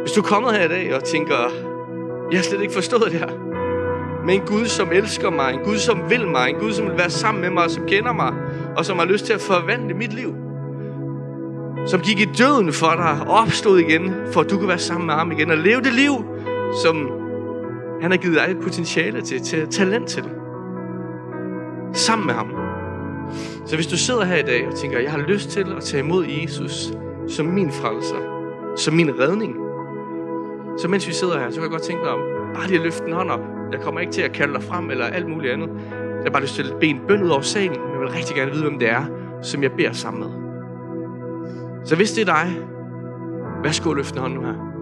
Hvis 0.00 0.12
du 0.12 0.20
er 0.20 0.24
kommet 0.24 0.52
her 0.52 0.64
i 0.64 0.68
dag 0.68 0.94
og 0.94 1.04
tænker, 1.04 1.34
jeg 2.30 2.38
har 2.38 2.42
slet 2.42 2.62
ikke 2.62 2.74
forstået 2.74 3.12
det 3.12 3.18
her. 3.20 3.28
Men 4.26 4.40
en 4.40 4.46
Gud, 4.46 4.66
som 4.66 4.92
elsker 4.92 5.30
mig, 5.30 5.54
en 5.54 5.60
Gud, 5.64 5.76
som 5.76 6.10
vil 6.10 6.28
mig, 6.28 6.48
en 6.48 6.56
Gud, 6.56 6.72
som 6.72 6.86
vil 6.86 6.98
være 6.98 7.10
sammen 7.10 7.40
med 7.40 7.50
mig, 7.50 7.70
som 7.70 7.86
kender 7.86 8.12
mig, 8.12 8.32
og 8.76 8.84
som 8.84 8.98
har 8.98 9.06
lyst 9.06 9.26
til 9.26 9.32
at 9.32 9.40
forvandle 9.40 9.94
mit 9.94 10.12
liv. 10.12 10.34
Som 11.86 12.00
gik 12.00 12.20
i 12.20 12.24
døden 12.24 12.72
for 12.72 12.90
dig 12.90 13.26
og 13.26 13.34
opstod 13.34 13.78
igen, 13.78 14.14
for 14.32 14.40
at 14.40 14.50
du 14.50 14.58
kan 14.58 14.68
være 14.68 14.78
sammen 14.78 15.06
med 15.06 15.14
ham 15.14 15.32
igen 15.32 15.50
og 15.50 15.56
leve 15.56 15.80
det 15.80 15.92
liv, 15.92 16.12
som 16.82 17.10
han 18.02 18.10
har 18.10 18.18
givet 18.18 18.36
dig 18.36 18.56
potentiale 18.62 19.20
til, 19.20 19.42
til 19.42 19.68
talent 19.68 20.08
til. 20.08 20.24
Sammen 21.92 22.26
med 22.26 22.34
ham. 22.34 22.71
Så 23.66 23.76
hvis 23.76 23.86
du 23.86 23.96
sidder 23.96 24.24
her 24.24 24.36
i 24.36 24.42
dag 24.42 24.68
og 24.68 24.74
tænker, 24.74 24.98
jeg 24.98 25.10
har 25.10 25.18
lyst 25.18 25.50
til 25.50 25.66
at 25.76 25.82
tage 25.82 26.04
imod 26.04 26.26
Jesus 26.26 26.92
som 27.28 27.46
min 27.46 27.70
frelser, 27.70 28.16
som 28.76 28.94
min 28.94 29.20
redning, 29.20 29.56
så 30.78 30.88
mens 30.88 31.08
vi 31.08 31.12
sidder 31.12 31.38
her, 31.38 31.50
så 31.50 31.54
kan 31.54 31.62
jeg 31.62 31.70
godt 31.70 31.82
tænke 31.82 32.02
dig 32.02 32.10
om, 32.10 32.20
bare 32.54 32.66
lige 32.66 32.78
at 32.78 32.84
løfte 32.84 33.04
en 33.06 33.12
hånd 33.12 33.30
op. 33.30 33.40
Jeg 33.72 33.80
kommer 33.80 34.00
ikke 34.00 34.12
til 34.12 34.22
at 34.22 34.32
kalde 34.32 34.54
dig 34.54 34.62
frem 34.62 34.90
eller 34.90 35.04
alt 35.04 35.28
muligt 35.28 35.52
andet. 35.52 35.68
Jeg 35.90 36.24
har 36.24 36.30
bare 36.30 36.42
lyst 36.42 36.54
til 36.54 36.62
at 36.62 36.76
bede 36.80 36.90
en 36.90 37.00
bøn 37.08 37.22
ud 37.22 37.28
over 37.28 37.40
salen, 37.40 37.80
men 37.80 37.90
jeg 37.92 38.00
vil 38.00 38.08
rigtig 38.08 38.36
gerne 38.36 38.52
vide, 38.52 38.62
hvem 38.62 38.78
det 38.78 38.88
er, 38.88 39.04
som 39.42 39.62
jeg 39.62 39.72
beder 39.72 39.92
sammen 39.92 40.22
med. 40.22 40.30
Så 41.84 41.96
hvis 41.96 42.12
det 42.12 42.28
er 42.28 42.34
dig, 42.34 42.56
værsgo 43.62 43.90
at 43.90 43.96
løfte 43.96 44.16
en 44.16 44.20
hånd 44.20 44.34
nu 44.34 44.40
her. 44.40 44.72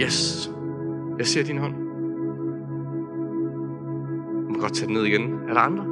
Yes. 0.00 0.50
Jeg 1.18 1.26
ser 1.26 1.44
din 1.44 1.58
hånd. 1.58 1.79
Du 4.50 4.54
kan 4.54 4.60
godt 4.62 4.74
tage 4.74 4.86
den 4.86 4.94
ned 4.94 5.04
igen. 5.04 5.34
Er 5.48 5.54
der 5.54 5.60
andre? 5.60 5.84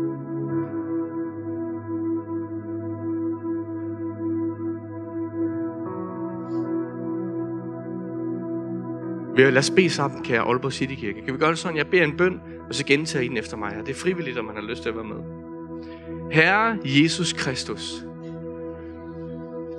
Lad 9.37 9.59
os 9.59 9.71
bede 9.71 9.91
sammen, 9.91 10.23
kære 10.23 10.41
Aalborg 10.41 10.73
City 10.73 10.95
Kirke. 10.95 11.23
Kan 11.25 11.35
vi 11.35 11.39
gøre 11.39 11.51
det 11.51 11.59
sådan? 11.59 11.77
Jeg 11.77 11.87
beder 11.87 12.05
en 12.05 12.17
bøn, 12.17 12.41
og 12.69 12.75
så 12.75 12.85
gentager 12.87 13.23
I 13.23 13.29
den 13.29 13.37
efter 13.37 13.57
mig. 13.57 13.77
Det 13.87 13.91
er 13.91 13.95
frivilligt, 13.95 14.39
om 14.39 14.45
man 14.45 14.55
har 14.55 14.63
lyst 14.63 14.83
til 14.83 14.89
at 14.89 14.95
være 14.95 15.05
med. 15.05 15.17
Herre 16.33 16.79
Jesus 16.85 17.33
Kristus, 17.33 18.05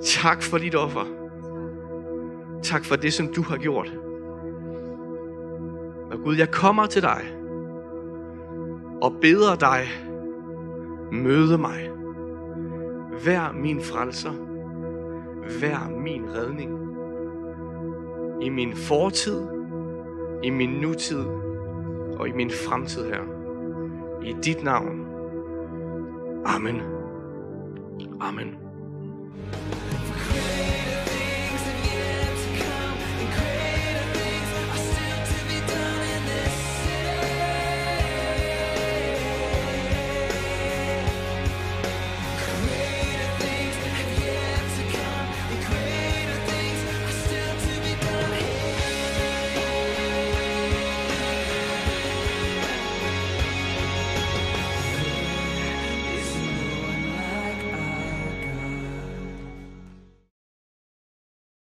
tak 0.04 0.42
for 0.42 0.58
dit 0.58 0.74
offer. 0.74 1.04
Tak 2.62 2.84
for 2.84 2.96
det, 2.96 3.12
som 3.12 3.32
du 3.34 3.42
har 3.42 3.56
gjort. 3.56 3.92
Og 6.10 6.18
Gud, 6.24 6.36
jeg 6.36 6.50
kommer 6.50 6.86
til 6.86 7.02
dig 7.02 7.39
og 9.02 9.12
beder 9.20 9.56
dig, 9.56 9.86
møde 11.12 11.58
mig. 11.58 11.90
Vær 13.24 13.52
min 13.52 13.80
frelser. 13.80 14.32
Vær 15.60 15.90
min 16.00 16.24
redning. 16.34 16.70
I 18.42 18.48
min 18.48 18.76
fortid, 18.76 19.42
i 20.42 20.50
min 20.50 20.70
nutid 20.70 21.24
og 22.18 22.28
i 22.28 22.32
min 22.32 22.50
fremtid 22.50 23.04
her. 23.04 23.22
I 24.24 24.36
dit 24.42 24.64
navn. 24.64 25.06
Amen. 26.44 26.80
Amen. 28.20 28.59